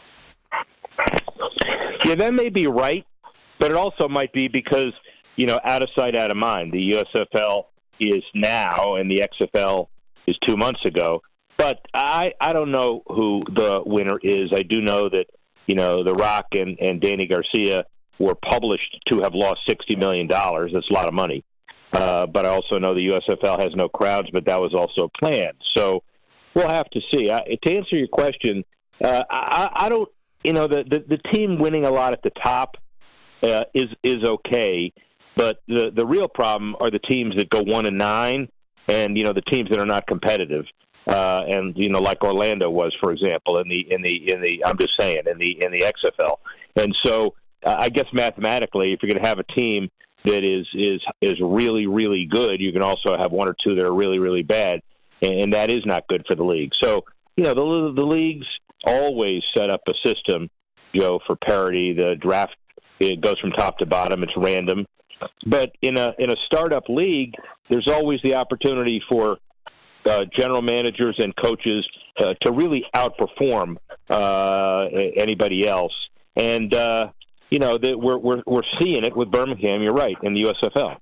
[2.05, 3.05] Yeah, that may be right,
[3.59, 4.93] but it also might be because,
[5.35, 6.73] you know, out of sight, out of mind.
[6.73, 7.65] The USFL
[7.99, 9.89] is now, and the XFL
[10.27, 11.21] is two months ago.
[11.59, 14.51] But I, I don't know who the winner is.
[14.55, 15.25] I do know that
[15.67, 17.85] you know, The Rock and, and Dany Garcia
[18.19, 20.27] were published to have lost $60 million.
[20.29, 21.45] That's a lot of money.
[21.93, 25.57] Uh, but I also know the USFL has no crowds, but that was also planned.
[25.77, 26.03] So
[26.55, 27.31] we'll have to see.
[27.31, 28.65] I, to answer your question,
[29.03, 30.09] uh, I, I don't,
[30.43, 32.77] you know, the, the, the team winning a lot at the top
[33.43, 34.93] uh, is is okay,
[35.37, 38.49] but the the real problem are the teams that go one and nine,
[38.89, 40.65] and you know the teams that are not competitive
[41.07, 44.65] uh, and you know, like Orlando was, for example, in the in the in the
[44.65, 46.39] I'm just saying in the in the XFL.
[46.77, 49.91] And so I guess mathematically, if you're going to have a team
[50.25, 53.85] that is is is really really good, you can also have one or two that
[53.85, 54.81] are really really bad,
[55.23, 56.73] and that is not good for the league.
[56.83, 57.05] So
[57.37, 58.47] you know the the leagues
[58.85, 60.51] always set up a system,
[60.95, 61.93] Joe, for parity.
[61.93, 62.57] The draft
[62.99, 64.23] it goes from top to bottom.
[64.23, 64.87] It's random,
[65.47, 67.35] but in a in a startup league,
[67.69, 69.39] there's always the opportunity for
[70.07, 71.87] uh, general managers and coaches
[72.19, 73.77] uh, to really outperform
[74.11, 75.95] uh, anybody else.
[76.37, 77.11] And uh,
[77.51, 79.83] you know, that we're we're we're seeing it with Birmingham.
[79.83, 80.99] You're right in the USFL.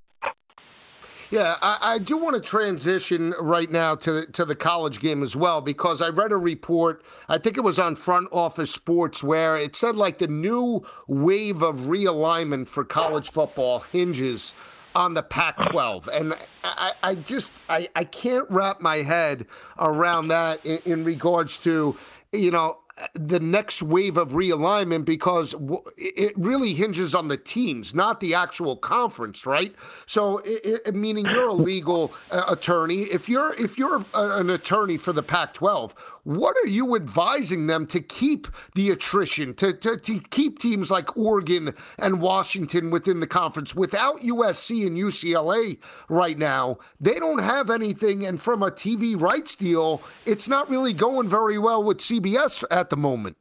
[1.31, 5.35] Yeah, I, I, do want to transition right now to to the college game as
[5.35, 7.03] well because I read a report.
[7.29, 11.63] I think it was on Front Office Sports where it said like the new wave
[11.63, 14.55] of realignment for college football hinges
[14.95, 19.47] on the Pac-12, and I, I just I, I can't wrap my head
[19.79, 21.97] around that in, in regards to
[22.33, 22.79] you know
[23.15, 25.55] the next wave of realignment because
[25.97, 29.75] it really hinges on the teams, not the actual conference, right?
[30.07, 33.03] So, it, it, meaning you're a legal uh, attorney.
[33.03, 35.93] If you're if you're an attorney for the Pac-12,
[36.25, 41.17] what are you advising them to keep the attrition, to, to, to keep teams like
[41.17, 43.75] Oregon and Washington within the conference?
[43.75, 48.25] Without USC and UCLA right now, they don't have anything.
[48.27, 52.91] And from a TV rights deal, it's not really going very well with CBS at
[52.91, 53.37] the moment.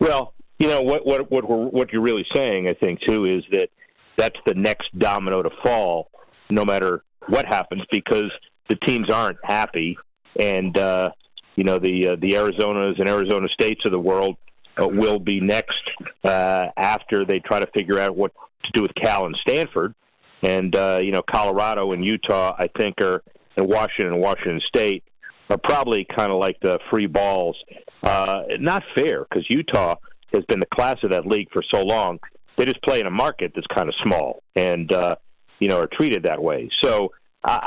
[0.00, 3.70] Well, you know what what what what you're really saying, I think, too, is that
[4.16, 6.10] that's the next domino to fall,
[6.50, 8.30] no matter what happens, because
[8.68, 9.96] the teams aren't happy
[10.40, 11.10] and uh,
[11.56, 14.36] you know the uh, the Arizonas and Arizona States of the world
[14.80, 15.82] uh, will be next
[16.24, 18.32] uh, after they try to figure out what
[18.64, 19.94] to do with Cal and Stanford,
[20.42, 23.22] and uh, you know Colorado and Utah I think are
[23.56, 25.04] and Washington and Washington State
[25.50, 27.56] are probably kind of like the free balls.
[28.02, 29.94] Uh, not fair because Utah
[30.32, 32.18] has been the class of that league for so long.
[32.56, 35.16] They just play in a market that's kind of small and uh,
[35.58, 36.68] you know are treated that way.
[36.82, 37.60] So I,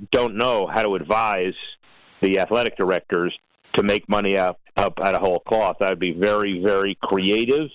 [0.00, 1.54] I don't know how to advise
[2.22, 3.36] the athletic directors
[3.74, 5.76] to make money up up out of whole cloth.
[5.82, 7.68] I'd be very, very creative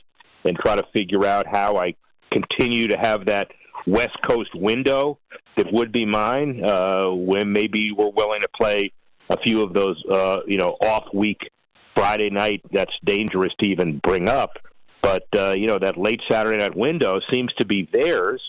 [0.44, 1.96] and try to figure out how I
[2.32, 3.52] continue to have that
[3.86, 5.20] West Coast window
[5.56, 8.92] that would be mine uh, when maybe we're willing to play
[9.30, 11.40] a few of those, uh, you know, off week
[11.96, 12.62] Friday night.
[12.72, 14.58] That's dangerous to even bring up.
[15.02, 18.42] But uh, you know that late Saturday night window seems to be theirs,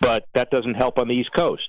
[0.00, 1.68] but that doesn't help on the East Coast.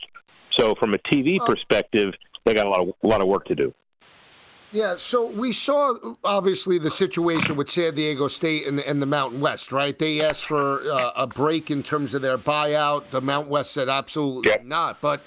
[0.58, 2.14] So from a TV perspective,
[2.46, 3.74] they got a lot of a lot of work to do.
[4.74, 9.42] Yeah, so we saw obviously the situation with San Diego State and, and the Mountain
[9.42, 9.98] West, right?
[9.98, 13.10] They asked for uh, a break in terms of their buyout.
[13.12, 14.62] The Mountain West said absolutely yeah.
[14.64, 15.02] not.
[15.02, 15.24] But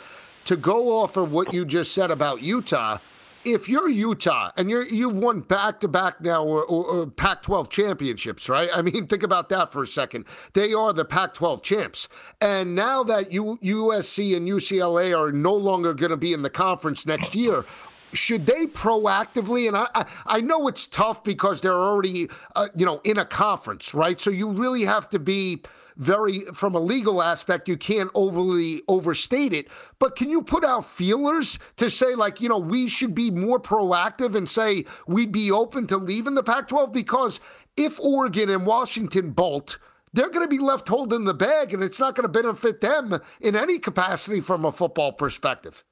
[0.47, 2.99] to go off of what you just said about Utah,
[3.45, 7.71] if you're Utah and you're you've won back to back now or, or, or, Pac-12
[7.71, 8.69] championships, right?
[8.73, 10.27] I mean, think about that for a second.
[10.53, 12.09] They are the Pac-12 champs,
[12.41, 16.51] and now that U, USC and UCLA are no longer going to be in the
[16.51, 17.65] conference next year.
[18.13, 19.67] Should they proactively?
[19.67, 23.93] And I, I, know it's tough because they're already, uh, you know, in a conference,
[23.93, 24.21] right?
[24.21, 25.63] So you really have to be
[25.97, 30.85] very from a legal aspect you can't overly overstate it but can you put out
[30.85, 35.51] feelers to say like you know we should be more proactive and say we'd be
[35.51, 37.41] open to leaving the Pac-12 because
[37.77, 39.79] if Oregon and Washington bolt
[40.13, 43.21] they're going to be left holding the bag and it's not going to benefit them
[43.41, 45.85] in any capacity from a football perspective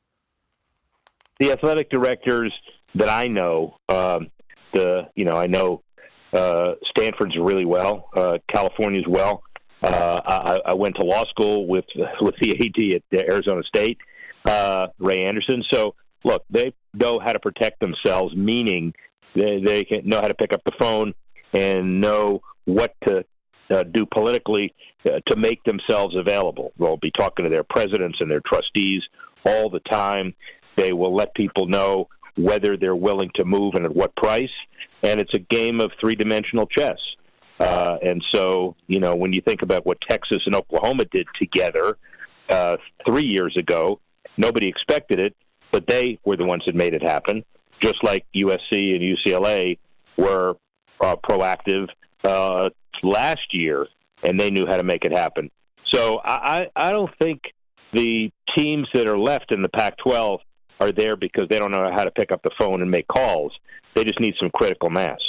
[1.38, 2.52] the athletic directors
[2.94, 4.30] that I know um,
[4.72, 5.82] the you know I know
[6.32, 9.42] uh, Stanford's really well, uh, California's well.
[9.83, 11.85] Uh, I, I went to law school with
[12.21, 13.99] with the AD at Arizona State,
[14.45, 15.64] uh, Ray Anderson.
[15.73, 18.95] So look, they know how to protect themselves, meaning
[19.35, 21.14] they they can know how to pick up the phone
[21.53, 23.25] and know what to
[23.71, 24.75] uh, do politically
[25.07, 26.73] uh, to make themselves available.
[26.79, 29.03] They'll be talking to their presidents and their trustees
[29.45, 30.35] all the time.
[30.77, 34.53] They will let people know whether they're willing to move and at what price.
[35.03, 36.99] And it's a game of three dimensional chess.
[37.62, 41.96] Uh, and so, you know, when you think about what Texas and Oklahoma did together
[42.51, 44.01] uh, three years ago,
[44.37, 45.37] nobody expected it,
[45.70, 47.44] but they were the ones that made it happen.
[47.83, 49.79] Just like USC and UCLA
[50.16, 50.57] were
[51.01, 51.88] uh, proactive
[52.25, 52.70] uh,
[53.03, 53.87] last year,
[54.22, 55.51] and they knew how to make it happen.
[55.92, 57.42] So I, I don't think
[57.92, 60.38] the teams that are left in the Pac-12
[60.81, 63.53] are there because they don't know how to pick up the phone and make calls.
[63.94, 65.20] They just need some critical mass.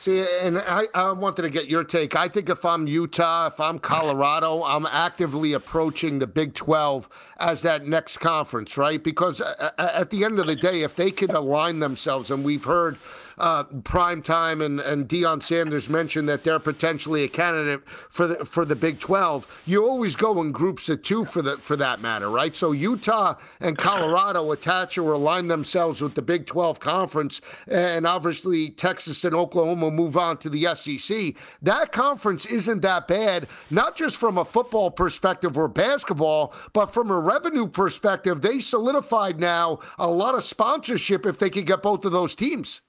[0.00, 2.14] See, and I, I wanted to get your take.
[2.14, 7.08] I think if I'm Utah, if I'm Colorado, I'm actively approaching the Big 12
[7.40, 9.02] as that next conference, right?
[9.02, 12.44] Because uh, uh, at the end of the day, if they can align themselves, and
[12.44, 12.96] we've heard
[13.38, 18.44] uh, prime time and, and Deion Sanders mentioned that they're potentially a candidate for the
[18.44, 19.46] for the Big 12.
[19.64, 22.56] You always go in groups of two for the for that matter, right?
[22.56, 28.70] So Utah and Colorado attach or align themselves with the Big 12 conference, and obviously
[28.70, 31.34] Texas and Oklahoma move on to the SEC.
[31.62, 37.10] That conference isn't that bad, not just from a football perspective or basketball, but from
[37.10, 38.40] a revenue perspective.
[38.40, 42.80] They solidified now a lot of sponsorship if they could get both of those teams.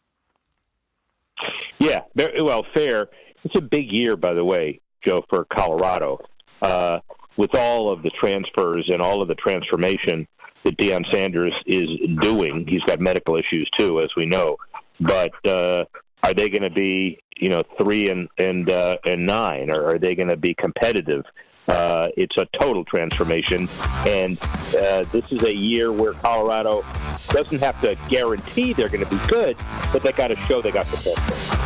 [1.80, 3.08] Yeah, well, fair.
[3.44, 6.20] It's a big year, by the way, Joe, for Colorado.
[6.62, 7.00] Uh,
[7.38, 10.28] with all of the transfers and all of the transformation
[10.66, 11.88] that Deion Sanders is
[12.22, 14.58] doing, he's got medical issues too, as we know.
[15.00, 15.86] But uh,
[16.24, 19.98] are they going to be, you know, three and and uh, and nine, or are
[19.98, 21.24] they going to be competitive?
[21.70, 23.70] Uh, it's a total transformation,
[24.08, 24.42] and
[24.76, 26.84] uh, this is a year where Colorado
[27.28, 29.56] doesn't have to guarantee they're going to be good,
[29.94, 31.60] but they got to show they got the potential.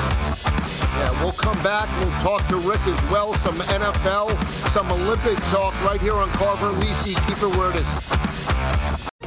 [1.00, 1.90] Yeah, we'll come back.
[2.00, 3.34] We'll talk to Rick as well.
[3.36, 7.16] Some NFL, some Olympic talk right here on Carver Lisi.
[7.28, 9.13] Keep it where it is.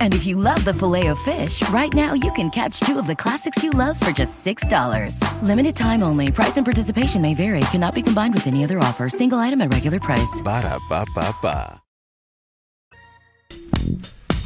[0.00, 3.06] And if you love the filet of fish, right now you can catch two of
[3.06, 5.42] the classics you love for just $6.
[5.42, 6.32] Limited time only.
[6.32, 7.60] Price and participation may vary.
[7.70, 9.08] Cannot be combined with any other offer.
[9.08, 10.42] Single item at regular price.
[10.42, 11.80] Ba da ba ba ba.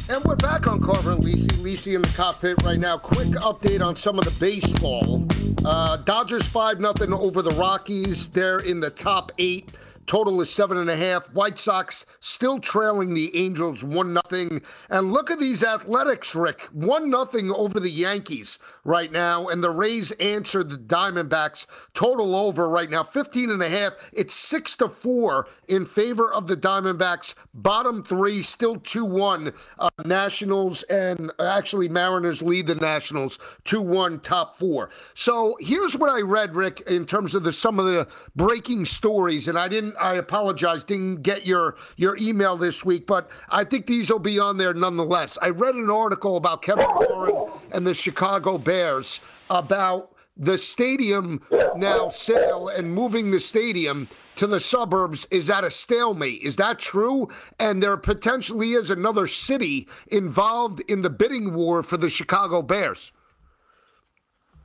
[0.09, 1.47] And we're back on Carver and Lisi.
[1.63, 2.97] Lisi in the cockpit right now.
[2.97, 5.25] Quick update on some of the baseball.
[5.63, 8.27] Uh, Dodgers 5 0 over the Rockies.
[8.27, 9.69] They're in the top eight.
[10.05, 11.31] Total is seven and a half.
[11.33, 14.61] White Sox still trailing the Angels one nothing.
[14.89, 16.61] And look at these athletics, Rick.
[16.71, 19.47] One nothing over the Yankees right now.
[19.47, 21.67] And the Rays answer the Diamondbacks.
[21.93, 23.93] Total over right now, 15 and a half.
[24.11, 27.35] It's six to four in favor of the Diamondbacks.
[27.53, 29.53] Bottom three, still 2 1.
[29.79, 34.89] Uh, Nationals and actually Mariners lead the Nationals 2 1, top four.
[35.13, 39.47] So here's what I read, Rick, in terms of the some of the breaking stories.
[39.47, 43.87] And I didn't I apologize, didn't get your your email this week, but I think
[43.87, 45.37] these will be on there nonetheless.
[45.41, 51.41] I read an article about Kevin Warren and the Chicago Bears about the stadium
[51.75, 56.41] now sale and moving the stadium to the suburbs is at a stalemate.
[56.41, 57.29] Is that true?
[57.59, 63.11] And there potentially is another city involved in the bidding war for the Chicago Bears.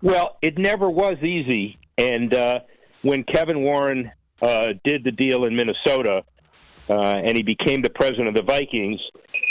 [0.01, 1.79] Well, it never was easy.
[1.99, 2.61] And uh,
[3.03, 6.23] when Kevin Warren uh, did the deal in Minnesota,
[6.89, 9.01] uh, and he became the president of the Vikings.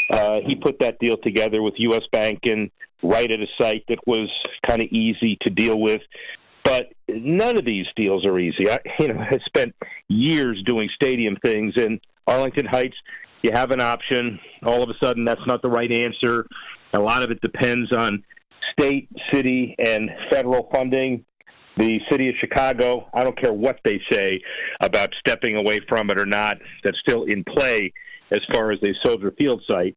[0.09, 2.03] Uh, he put that deal together with U.S.
[2.11, 2.71] Bank and
[3.03, 4.29] right at a site that was
[4.65, 6.01] kind of easy to deal with.
[6.63, 8.69] But none of these deals are easy.
[8.69, 9.75] I, you know, I spent
[10.07, 12.97] years doing stadium things in Arlington Heights.
[13.43, 14.39] You have an option.
[14.63, 16.47] All of a sudden, that's not the right answer.
[16.93, 18.23] A lot of it depends on
[18.71, 21.23] state, city, and federal funding
[21.77, 24.41] the city of Chicago, I don't care what they say
[24.81, 27.93] about stepping away from it or not, that's still in play
[28.31, 29.95] as far as the Soldier Field site.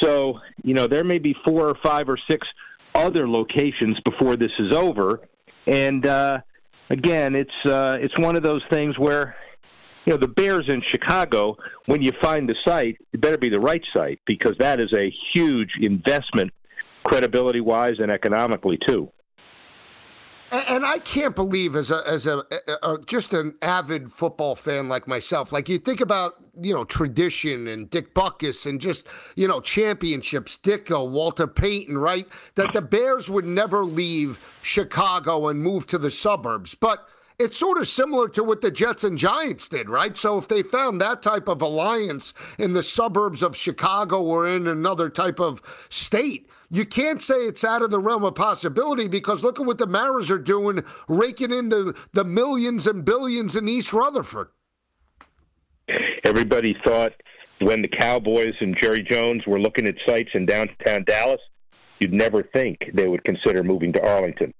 [0.00, 2.46] So, you know, there may be four or five or six
[2.94, 5.20] other locations before this is over.
[5.66, 6.40] And uh,
[6.90, 9.36] again, it's uh, it's one of those things where,
[10.04, 13.60] you know, the Bears in Chicago, when you find the site, it better be the
[13.60, 16.52] right site because that is a huge investment,
[17.04, 19.10] credibility wise and economically too.
[20.52, 24.54] And, and, I can't believe, as a as a, a, a, just an avid football
[24.54, 29.06] fan like myself, like you think about you know tradition and Dick Butkus and just
[29.34, 32.28] you know championships, Ditka, uh, Walter Payton, right?
[32.56, 37.08] That the Bears would never leave Chicago and move to the suburbs, but
[37.38, 40.18] it's sort of similar to what the Jets and Giants did, right?
[40.18, 44.66] So if they found that type of alliance in the suburbs of Chicago or in
[44.66, 49.44] another type of state, you can't say it's out of the realm of possibility because
[49.44, 53.68] look at what the Maras are doing, raking in the, the millions and billions in
[53.68, 54.48] East Rutherford.
[56.24, 57.12] Everybody thought
[57.60, 61.40] when the Cowboys and Jerry Jones were looking at sites in downtown Dallas,
[62.00, 64.54] you'd never think they would consider moving to Arlington.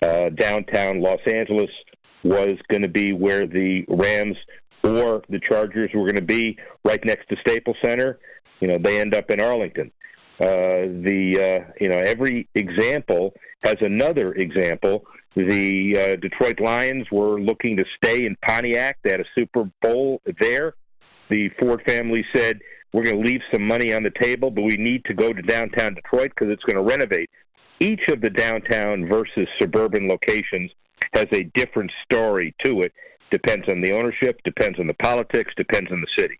[0.00, 1.70] Uh, downtown Los Angeles
[2.24, 4.38] was going to be where the Rams
[4.82, 8.20] or the Chargers were going to be, right next to Staples Center.
[8.60, 9.92] You know, they end up in Arlington.
[10.40, 15.04] Uh, the uh, you know every example has another example.
[15.34, 18.98] The uh, Detroit Lions were looking to stay in Pontiac.
[19.02, 20.74] They had a Super Bowl there.
[21.28, 22.60] The Ford family said,
[22.92, 25.42] "We're going to leave some money on the table, but we need to go to
[25.42, 27.30] downtown Detroit because it's going to renovate."
[27.80, 30.70] Each of the downtown versus suburban locations
[31.14, 32.92] has a different story to it.
[33.30, 36.38] Depends on the ownership, depends on the politics, depends on the city.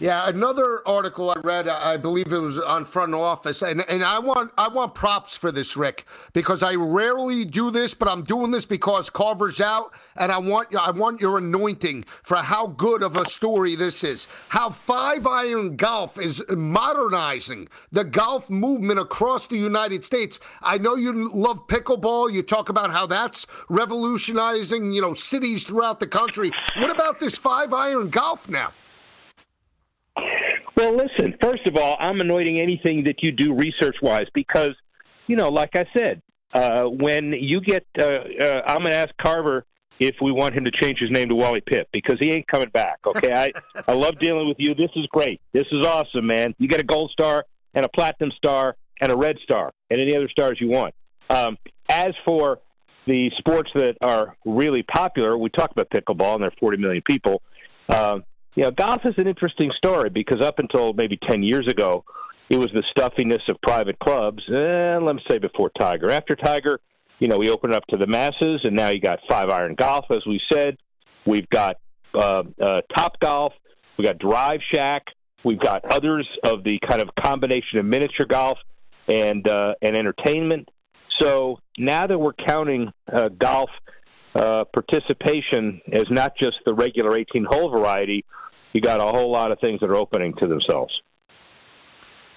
[0.00, 4.20] Yeah, another article I read, I believe it was on Front Office, and, and I
[4.20, 8.52] want I want props for this, Rick, because I rarely do this, but I'm doing
[8.52, 13.16] this because Carver's out, and I want I want your anointing for how good of
[13.16, 14.28] a story this is.
[14.50, 20.38] How Five Iron Golf is modernizing the golf movement across the United States.
[20.62, 22.32] I know you love pickleball.
[22.32, 26.52] You talk about how that's revolutionizing, you know, cities throughout the country.
[26.76, 28.72] What about this Five Iron Golf now?
[30.78, 34.76] Well, listen, first of all, I'm anointing anything that you do research wise because,
[35.26, 36.22] you know, like I said,
[36.54, 39.66] uh, when you get, uh, uh, I'm going to ask Carver
[39.98, 42.68] if we want him to change his name to Wally Pipp because he ain't coming
[42.68, 43.00] back.
[43.04, 43.50] Okay, I
[43.88, 44.72] I love dealing with you.
[44.76, 45.40] This is great.
[45.52, 46.54] This is awesome, man.
[46.58, 50.14] You get a gold star and a platinum star and a red star and any
[50.14, 50.94] other stars you want.
[51.28, 51.58] Um,
[51.88, 52.60] as for
[53.04, 57.02] the sports that are really popular, we talk about pickleball and there are 40 million
[57.04, 57.42] people.
[57.88, 58.20] Uh,
[58.58, 62.04] you know, golf is an interesting story because up until maybe 10 years ago,
[62.48, 64.42] it was the stuffiness of private clubs.
[64.48, 66.10] And let me say before Tiger.
[66.10, 66.80] After Tiger,
[67.20, 70.06] you know, we opened up to the masses, and now you got Five Iron Golf,
[70.10, 70.76] as we said.
[71.24, 71.76] We've got
[72.12, 73.52] uh, uh, Top Golf.
[73.96, 75.04] We've got Drive Shack.
[75.44, 78.58] We've got others of the kind of combination of miniature golf
[79.06, 80.68] and uh, and entertainment.
[81.20, 83.70] So now that we're counting uh, golf
[84.34, 88.24] uh, participation as not just the regular 18 hole variety,
[88.72, 91.02] you got a whole lot of things that are opening to themselves.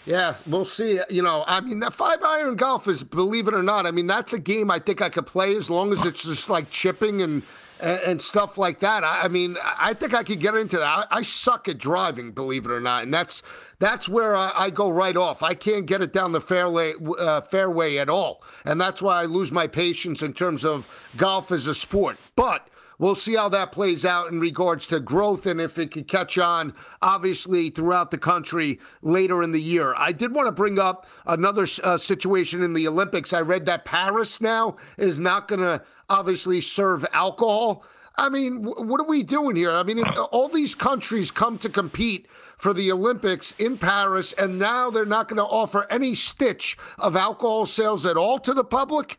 [0.05, 0.99] Yeah, we'll see.
[1.09, 4.07] You know, I mean, that five iron golf is, believe it or not, I mean,
[4.07, 7.21] that's a game I think I could play as long as it's just like chipping
[7.21, 7.43] and
[7.81, 9.03] and, stuff like that.
[9.03, 10.85] I, mean, I think I could get into that.
[10.85, 13.41] I, I, suck at driving, believe it or not, and that's
[13.79, 15.41] that's where I, I go right off.
[15.41, 19.25] I can't get it down the fairway uh, fairway at all, and that's why I
[19.25, 22.17] lose my patience in terms of golf as a sport.
[22.35, 22.67] But
[23.01, 26.37] we'll see how that plays out in regards to growth and if it could catch
[26.37, 29.93] on, obviously, throughout the country later in the year.
[29.97, 33.33] I did want to bring up another uh, situation in the Olympics.
[33.33, 37.83] I read that Paris now is not going to obviously serve alcohol.
[38.17, 39.71] I mean, what are we doing here?
[39.71, 44.91] I mean, all these countries come to compete for the Olympics in Paris, and now
[44.91, 49.17] they're not going to offer any stitch of alcohol sales at all to the public?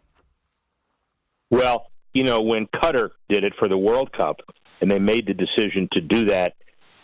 [1.51, 4.41] Well, you know, when Qatar did it for the World Cup,
[4.81, 6.55] and they made the decision to do that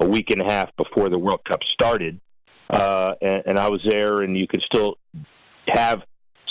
[0.01, 2.21] a week and a half before the World Cup started,
[2.71, 4.99] uh, and, and I was there, and you could still
[5.67, 6.03] have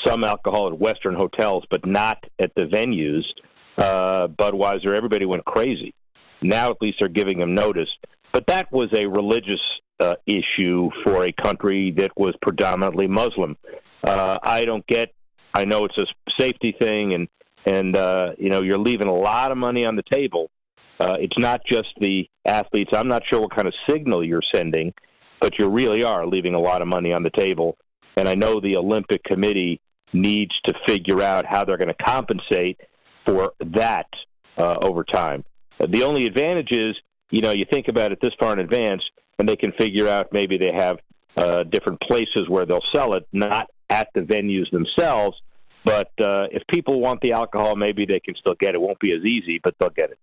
[0.06, 3.24] some alcohol at Western hotels, but not at the venues.
[3.78, 5.94] Uh, Budweiser, everybody went crazy.
[6.42, 7.90] Now at least they're giving them notice.
[8.32, 9.62] But that was a religious
[10.00, 13.58] uh, issue for a country that was predominantly Muslim.
[14.04, 15.14] Uh, I don't get.
[15.54, 16.06] I know it's a
[16.40, 17.28] safety thing, and
[17.68, 20.50] and uh, you know you're leaving a lot of money on the table.
[21.00, 22.92] Uh, it's not just the athletes.
[22.94, 24.94] I'm not sure what kind of signal you're sending,
[25.40, 27.78] but you really are leaving a lot of money on the table.
[28.16, 29.80] And I know the Olympic Committee
[30.12, 32.80] needs to figure out how they're going to compensate
[33.26, 34.08] for that
[34.58, 35.44] uh, over time.
[35.80, 36.96] The only advantage is,
[37.30, 39.04] you know, you think about it this far in advance,
[39.38, 40.98] and they can figure out maybe they have
[41.36, 45.40] uh, different places where they'll sell it, not at the venues themselves,
[45.88, 48.78] but uh, if people want the alcohol, maybe they can still get it.
[48.78, 48.82] it.
[48.82, 50.20] Won't be as easy, but they'll get it.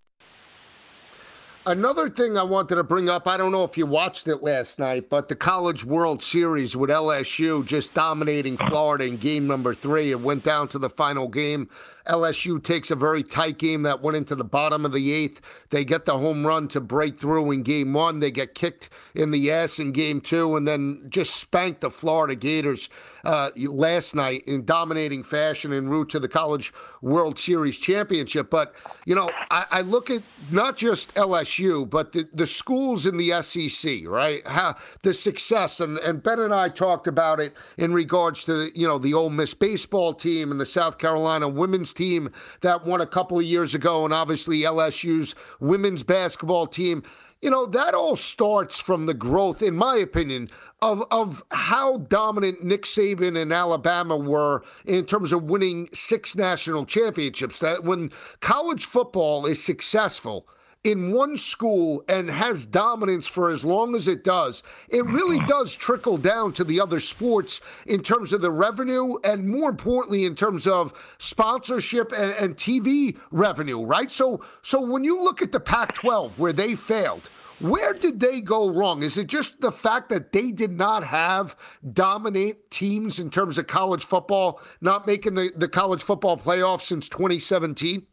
[1.67, 4.79] Another thing I wanted to bring up, I don't know if you watched it last
[4.79, 10.11] night, but the College World Series with LSU just dominating Florida in game number three.
[10.11, 11.71] It went down to the final game.
[12.07, 15.41] LSU takes a very tight game that went into the bottom of the eighth.
[15.71, 18.21] They get the home run to break through in game one.
[18.21, 22.35] They get kicked in the ass in game two, and then just spanked the Florida
[22.35, 22.89] Gators
[23.25, 28.51] uh, last night in dominating fashion en route to the College World Series championship.
[28.51, 28.75] But,
[29.07, 33.43] you know, I, I look at not just LSU, but the, the schools in the
[33.43, 34.47] SEC, right?
[34.47, 38.87] How the success, and, and Ben and I talked about it in regards to, you
[38.87, 42.31] know, the Ole Miss baseball team and the South Carolina women's team
[42.61, 47.03] that won a couple of years ago, and obviously LSU's women's basketball team.
[47.41, 50.49] You know, that all starts from the growth, in my opinion,
[50.81, 56.87] of, of how dominant Nick Saban and Alabama were in terms of winning six national
[56.87, 57.59] championships.
[57.59, 60.49] That when college football is successful,
[60.85, 65.47] in one school and has dominance for as long as it does, it really mm-hmm.
[65.47, 70.24] does trickle down to the other sports in terms of the revenue and more importantly
[70.24, 74.12] in terms of sponsorship and, and TV revenue, right?
[74.12, 77.30] So so when you look at the Pac-12 where they failed,
[77.61, 79.03] where did they go wrong?
[79.03, 81.57] Is it just the fact that they did not have
[81.93, 87.09] dominant teams in terms of college football, not making the, the college football playoffs since
[87.09, 88.07] 2017?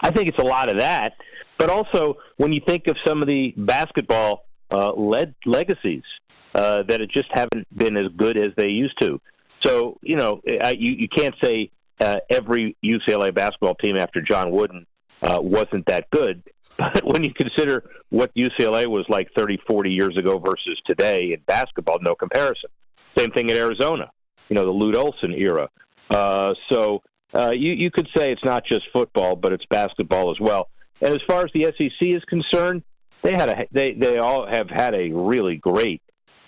[0.00, 1.14] I think it's a lot of that,
[1.58, 6.04] but also when you think of some of the basketball uh, led legacies
[6.54, 9.20] uh, that it just haven't been as good as they used to.
[9.64, 11.70] So you know, I, you you can't say
[12.00, 14.86] uh, every UCLA basketball team after John Wooden
[15.22, 16.42] uh, wasn't that good.
[16.76, 21.40] But when you consider what UCLA was like 30, 40 years ago versus today in
[21.44, 22.70] basketball, no comparison.
[23.18, 24.10] Same thing at Arizona,
[24.48, 25.68] you know, the Lute Olson era.
[26.08, 27.02] Uh, so
[27.34, 30.68] uh, you, you could say it's not just football, but it's basketball as well.
[31.00, 32.82] And as far as the SEC is concerned,
[33.22, 36.02] they had a they they all have had a really great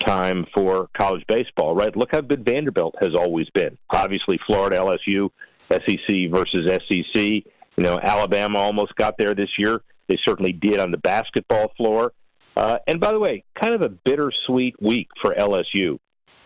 [0.05, 1.95] time for college baseball, right?
[1.95, 3.77] Look how good Vanderbilt has always been.
[3.89, 5.29] Obviously, Florida, LSU,
[5.69, 7.15] SEC versus SEC.
[7.15, 9.81] You know, Alabama almost got there this year.
[10.07, 12.13] They certainly did on the basketball floor.
[12.55, 15.97] Uh, and by the way, kind of a bittersweet week for LSU.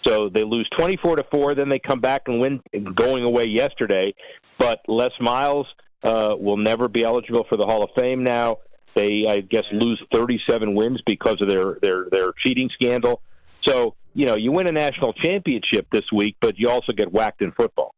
[0.07, 2.61] So they lose 24 to 4, then they come back and win
[2.95, 4.13] going away yesterday.
[4.57, 5.67] But Les Miles
[6.03, 8.57] uh, will never be eligible for the Hall of Fame now.
[8.95, 13.21] They, I guess, lose 37 wins because of their, their, their cheating scandal.
[13.63, 17.41] So, you know, you win a national championship this week, but you also get whacked
[17.41, 17.93] in football.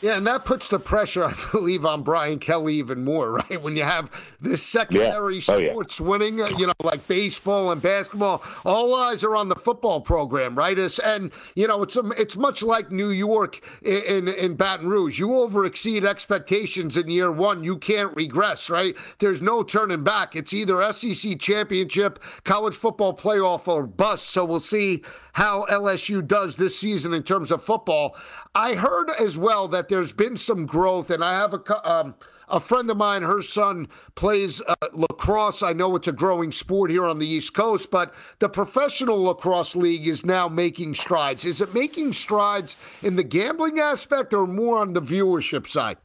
[0.00, 3.60] Yeah, and that puts the pressure, I believe, on Brian Kelly even more, right?
[3.60, 5.42] When you have this secondary yeah.
[5.48, 6.06] oh, sports yeah.
[6.06, 10.54] winning, uh, you know, like baseball and basketball, all eyes are on the football program,
[10.54, 10.78] right?
[10.78, 14.88] It's, and you know, it's a, it's much like New York in, in in Baton
[14.88, 15.18] Rouge.
[15.18, 18.96] You over exceed expectations in year one, you can't regress, right?
[19.18, 20.36] There's no turning back.
[20.36, 24.28] It's either SEC championship, college football playoff, or bust.
[24.28, 28.16] So we'll see how LSU does this season in terms of football.
[28.54, 32.14] I heard as well that there's been some growth, and I have a um,
[32.48, 33.22] a friend of mine.
[33.22, 35.62] Her son plays uh, lacrosse.
[35.62, 39.76] I know it's a growing sport here on the East Coast, but the professional lacrosse
[39.76, 41.44] league is now making strides.
[41.44, 45.98] Is it making strides in the gambling aspect, or more on the viewership side?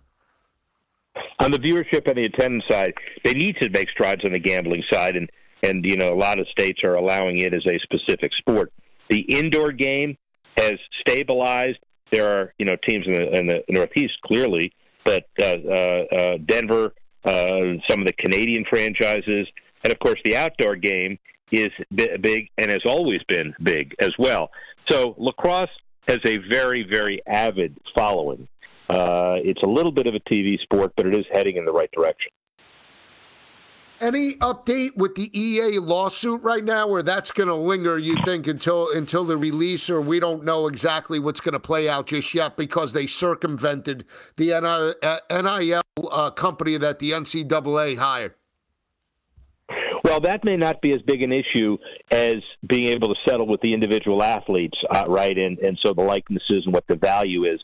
[1.39, 4.83] On the viewership and the attendance side, they need to make strides on the gambling
[4.91, 5.29] side, and
[5.61, 8.73] and you know a lot of states are allowing it as a specific sport.
[9.09, 10.17] The indoor game
[10.57, 11.79] has stabilized
[12.11, 14.71] there are you know teams in the, in the Northeast clearly,
[15.05, 16.93] but uh, uh, uh, Denver,
[17.25, 19.47] uh, some of the Canadian franchises,
[19.83, 21.17] and of course the outdoor game
[21.51, 24.49] is big and has always been big as well.
[24.89, 25.69] So lacrosse
[26.07, 28.47] has a very very avid following.
[28.89, 31.71] Uh, it's a little bit of a TV sport, but it is heading in the
[31.71, 32.31] right direction.
[34.03, 37.97] Any update with the EA lawsuit right now, or that's going to linger?
[37.97, 41.87] You think until until the release, or we don't know exactly what's going to play
[41.87, 44.03] out just yet because they circumvented
[44.35, 45.81] the NIL
[46.11, 48.33] uh, company that the NCAA hired.
[50.03, 51.77] Well, that may not be as big an issue
[52.11, 55.37] as being able to settle with the individual athletes, uh, right?
[55.37, 57.63] And and so the likenesses and what the value is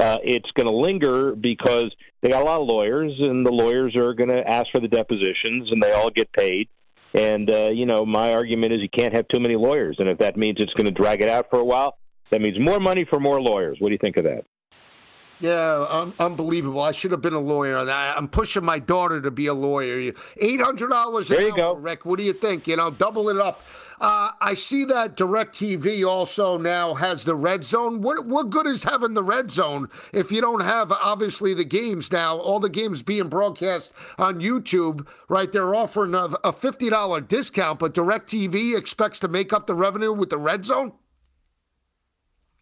[0.00, 3.94] uh, it's going to linger because they got a lot of lawyers, and the lawyers
[3.96, 6.68] are going to ask for the depositions, and they all get paid.
[7.12, 10.18] And uh, you know, my argument is you can't have too many lawyers, and if
[10.18, 11.98] that means it's going to drag it out for a while,
[12.30, 13.78] that means more money for more lawyers.
[13.80, 14.44] What do you think of that?
[15.40, 16.82] Yeah, un- unbelievable.
[16.82, 17.78] I should have been a lawyer.
[17.78, 20.12] I'm pushing my daughter to be a lawyer.
[20.36, 21.28] Eight hundred dollars.
[21.28, 22.04] There you hour, go, Rick.
[22.04, 22.68] What do you think?
[22.68, 23.62] You know, double it up.
[24.00, 28.00] Uh, I see that DirecTV also now has the red zone.
[28.02, 32.12] What what good is having the red zone if you don't have obviously the games
[32.12, 32.36] now?
[32.36, 35.50] All the games being broadcast on YouTube, right?
[35.50, 40.12] They're offering a, a fifty dollar discount, but DirecTV expects to make up the revenue
[40.12, 40.92] with the red zone.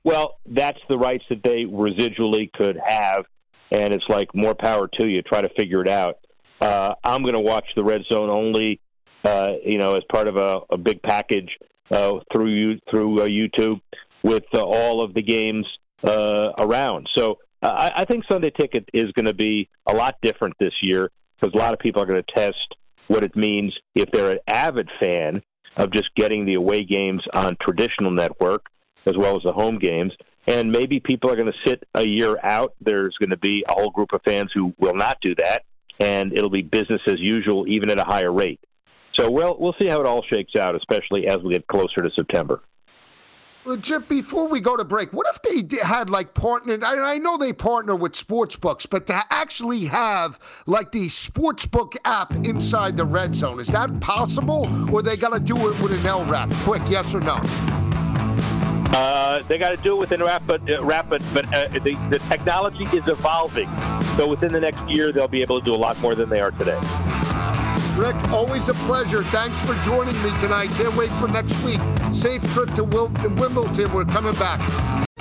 [0.09, 3.27] Well, that's the rights that they residually could have,
[3.71, 5.21] and it's like more power to you.
[5.21, 6.17] Try to figure it out.
[6.63, 8.81] Uh, I'm going to watch the red zone only
[9.23, 11.51] uh, you know, as part of a, a big package
[11.91, 13.83] uh, through you through uh, YouTube
[14.23, 15.67] with uh, all of the games
[16.03, 17.07] uh, around.
[17.15, 21.11] So I, I think Sunday Ticket is going to be a lot different this year
[21.39, 22.77] because a lot of people are going to test
[23.09, 25.43] what it means if they're an avid fan
[25.77, 28.65] of just getting the away games on traditional network
[29.07, 30.13] as well as the home games.
[30.47, 32.75] And maybe people are going to sit a year out.
[32.81, 35.65] There's going to be a whole group of fans who will not do that,
[36.01, 38.61] and it'll be business as usual, even at a higher rate.
[39.15, 42.11] So we'll we'll see how it all shakes out, especially as we get closer to
[42.15, 42.63] September.
[43.65, 46.83] Well, Jim, before we go to break, what if they had like partnered?
[46.83, 51.95] I, know they partner with sports books, but to actually have like the sports book
[52.07, 54.67] app inside the red zone, is that possible?
[54.91, 56.51] Or they got to do it with an LRAP?
[56.65, 57.43] Quick, yes or no?
[58.91, 61.23] Uh, they got to do it within rapid, uh, wrap, but,
[61.55, 63.69] uh, the, the technology is evolving.
[64.17, 66.41] So within the next year, they'll be able to do a lot more than they
[66.41, 66.79] are today.
[67.97, 69.23] Rick, always a pleasure.
[69.25, 70.71] Thanks for joining me tonight.
[70.71, 71.81] Can't wait for next week.
[72.13, 73.93] Safe trip to Wimbledon.
[73.93, 75.07] We're coming back.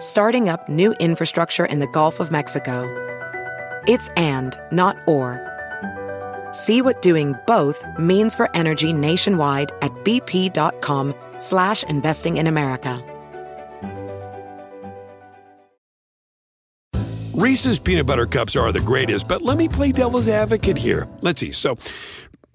[0.00, 2.88] starting up new infrastructure in the Gulf of Mexico.
[3.86, 5.46] It's and, not or.
[6.52, 13.04] See what doing both means for energy nationwide at bp.com slash investing in America.
[17.32, 21.08] Reese's peanut butter cups are the greatest, but let me play devil's advocate here.
[21.22, 21.52] Let's see.
[21.52, 21.78] So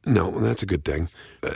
[0.06, 1.10] no, that's a good thing.
[1.41, 1.56] Uh,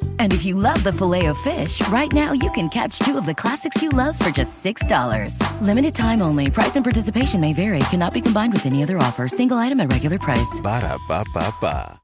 [0.21, 3.25] And if you love the filet of fish, right now you can catch two of
[3.25, 5.35] the classics you love for just $6.
[5.61, 6.47] Limited time only.
[6.47, 7.79] Price and participation may vary.
[7.89, 9.27] Cannot be combined with any other offer.
[9.27, 10.61] Single item at regular price.
[10.61, 11.99] Ba da ba ba ba.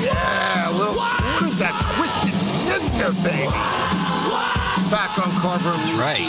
[0.00, 2.32] Yeah, little, what is that twisted
[2.64, 3.52] sister, baby?
[4.90, 5.76] Back on Carver.
[5.76, 6.24] That's right.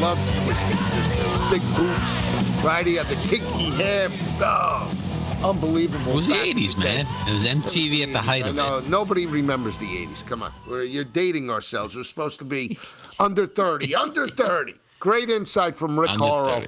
[0.00, 1.24] Love Twisted Sister.
[1.48, 2.62] Big boots.
[2.62, 2.86] Right?
[2.86, 4.08] He had the kinky hair.
[4.40, 5.11] Oh
[5.44, 6.12] unbelievable.
[6.12, 7.06] It was the 80s, man.
[7.28, 8.88] It was MTV at the height of it.
[8.88, 10.26] Nobody remembers the 80s.
[10.26, 10.52] Come on.
[10.68, 11.96] We're, you're dating ourselves.
[11.96, 12.78] We're supposed to be
[13.18, 13.94] under 30.
[13.94, 14.74] under 30.
[15.00, 16.64] Great insight from Rick Horrow.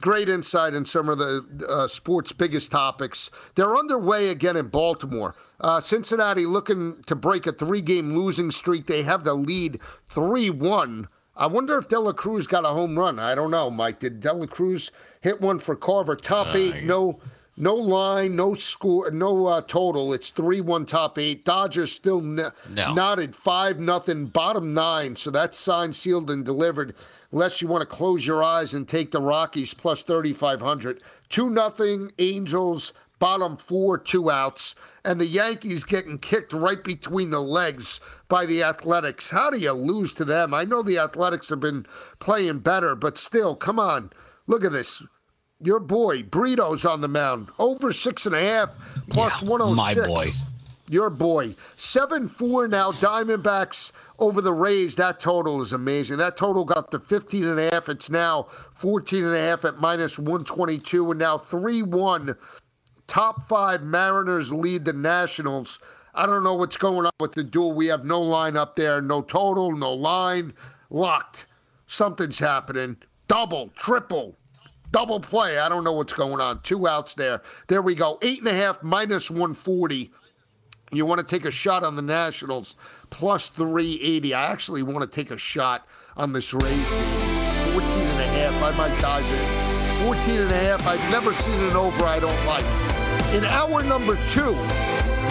[0.00, 3.30] Great insight in some of the uh, sports' biggest topics.
[3.54, 5.34] They're underway again in Baltimore.
[5.60, 8.86] Uh, Cincinnati looking to break a three game losing streak.
[8.86, 11.08] They have the lead 3 1.
[11.36, 13.18] I wonder if De La Cruz got a home run.
[13.18, 14.00] I don't know, Mike.
[14.00, 14.90] Did De La Cruz
[15.20, 16.16] hit one for Carver?
[16.16, 17.20] Top uh, eight, no
[17.60, 20.12] no line, no score, no uh, total.
[20.12, 21.44] It's three one top eight.
[21.44, 22.94] Dodgers still ne- no.
[22.94, 25.16] knotted five nothing bottom nine.
[25.16, 26.94] So that's signed, sealed, and delivered.
[27.32, 31.02] Unless you want to close your eyes and take the Rockies plus thirty five hundred.
[31.28, 37.42] Two nothing Angels bottom four, two outs, and the Yankees getting kicked right between the
[37.42, 39.28] legs by the Athletics.
[39.28, 40.54] How do you lose to them?
[40.54, 41.84] I know the Athletics have been
[42.18, 44.10] playing better, but still, come on.
[44.46, 45.04] Look at this
[45.62, 48.70] your boy Brito's on the mound, over six and a half
[49.08, 49.76] plus yeah, 106.
[49.76, 50.26] My boy.
[50.88, 51.54] Your boy.
[51.76, 54.96] 7 4 now, Diamondbacks over the Rays.
[54.96, 56.16] That total is amazing.
[56.16, 57.88] That total got to 15 and a half.
[57.88, 61.12] It's now 14 and a half at minus 122.
[61.12, 62.34] And now 3 1.
[63.06, 65.78] Top five Mariners lead the Nationals.
[66.12, 67.72] I don't know what's going on with the duel.
[67.72, 70.54] We have no line up there, no total, no line.
[70.90, 71.46] Locked.
[71.86, 72.96] Something's happening.
[73.28, 74.36] Double, triple,
[74.90, 75.58] Double play.
[75.58, 76.60] I don't know what's going on.
[76.62, 77.42] Two outs there.
[77.68, 78.18] There we go.
[78.22, 80.10] Eight and a half minus 140.
[80.92, 82.74] You want to take a shot on the Nationals
[83.10, 84.34] plus 380.
[84.34, 85.86] I actually want to take a shot
[86.16, 86.88] on this Rays
[87.72, 88.62] 14 and a half.
[88.62, 89.70] I might dive in.
[90.06, 90.86] 14 and a half.
[90.86, 92.64] I've never seen an over I don't like.
[93.34, 94.56] In hour number two,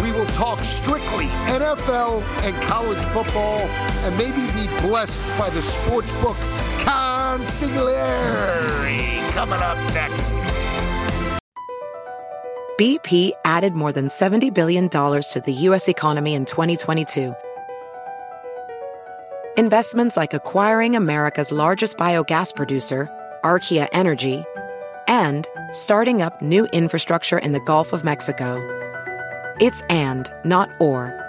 [0.02, 3.60] we will talk strictly NFL and college football
[4.06, 6.38] and maybe be blessed by the sportsbook
[7.40, 9.30] consigliere.
[9.32, 10.30] Coming up next.
[12.78, 15.88] BP added more than $70 billion to the U.S.
[15.90, 17.34] economy in 2022.
[19.58, 23.10] Investments like acquiring America's largest biogas producer,
[23.44, 24.46] Archaea Energy,
[25.08, 28.58] and starting up new infrastructure in the Gulf of Mexico.
[29.60, 31.29] It's and, not or.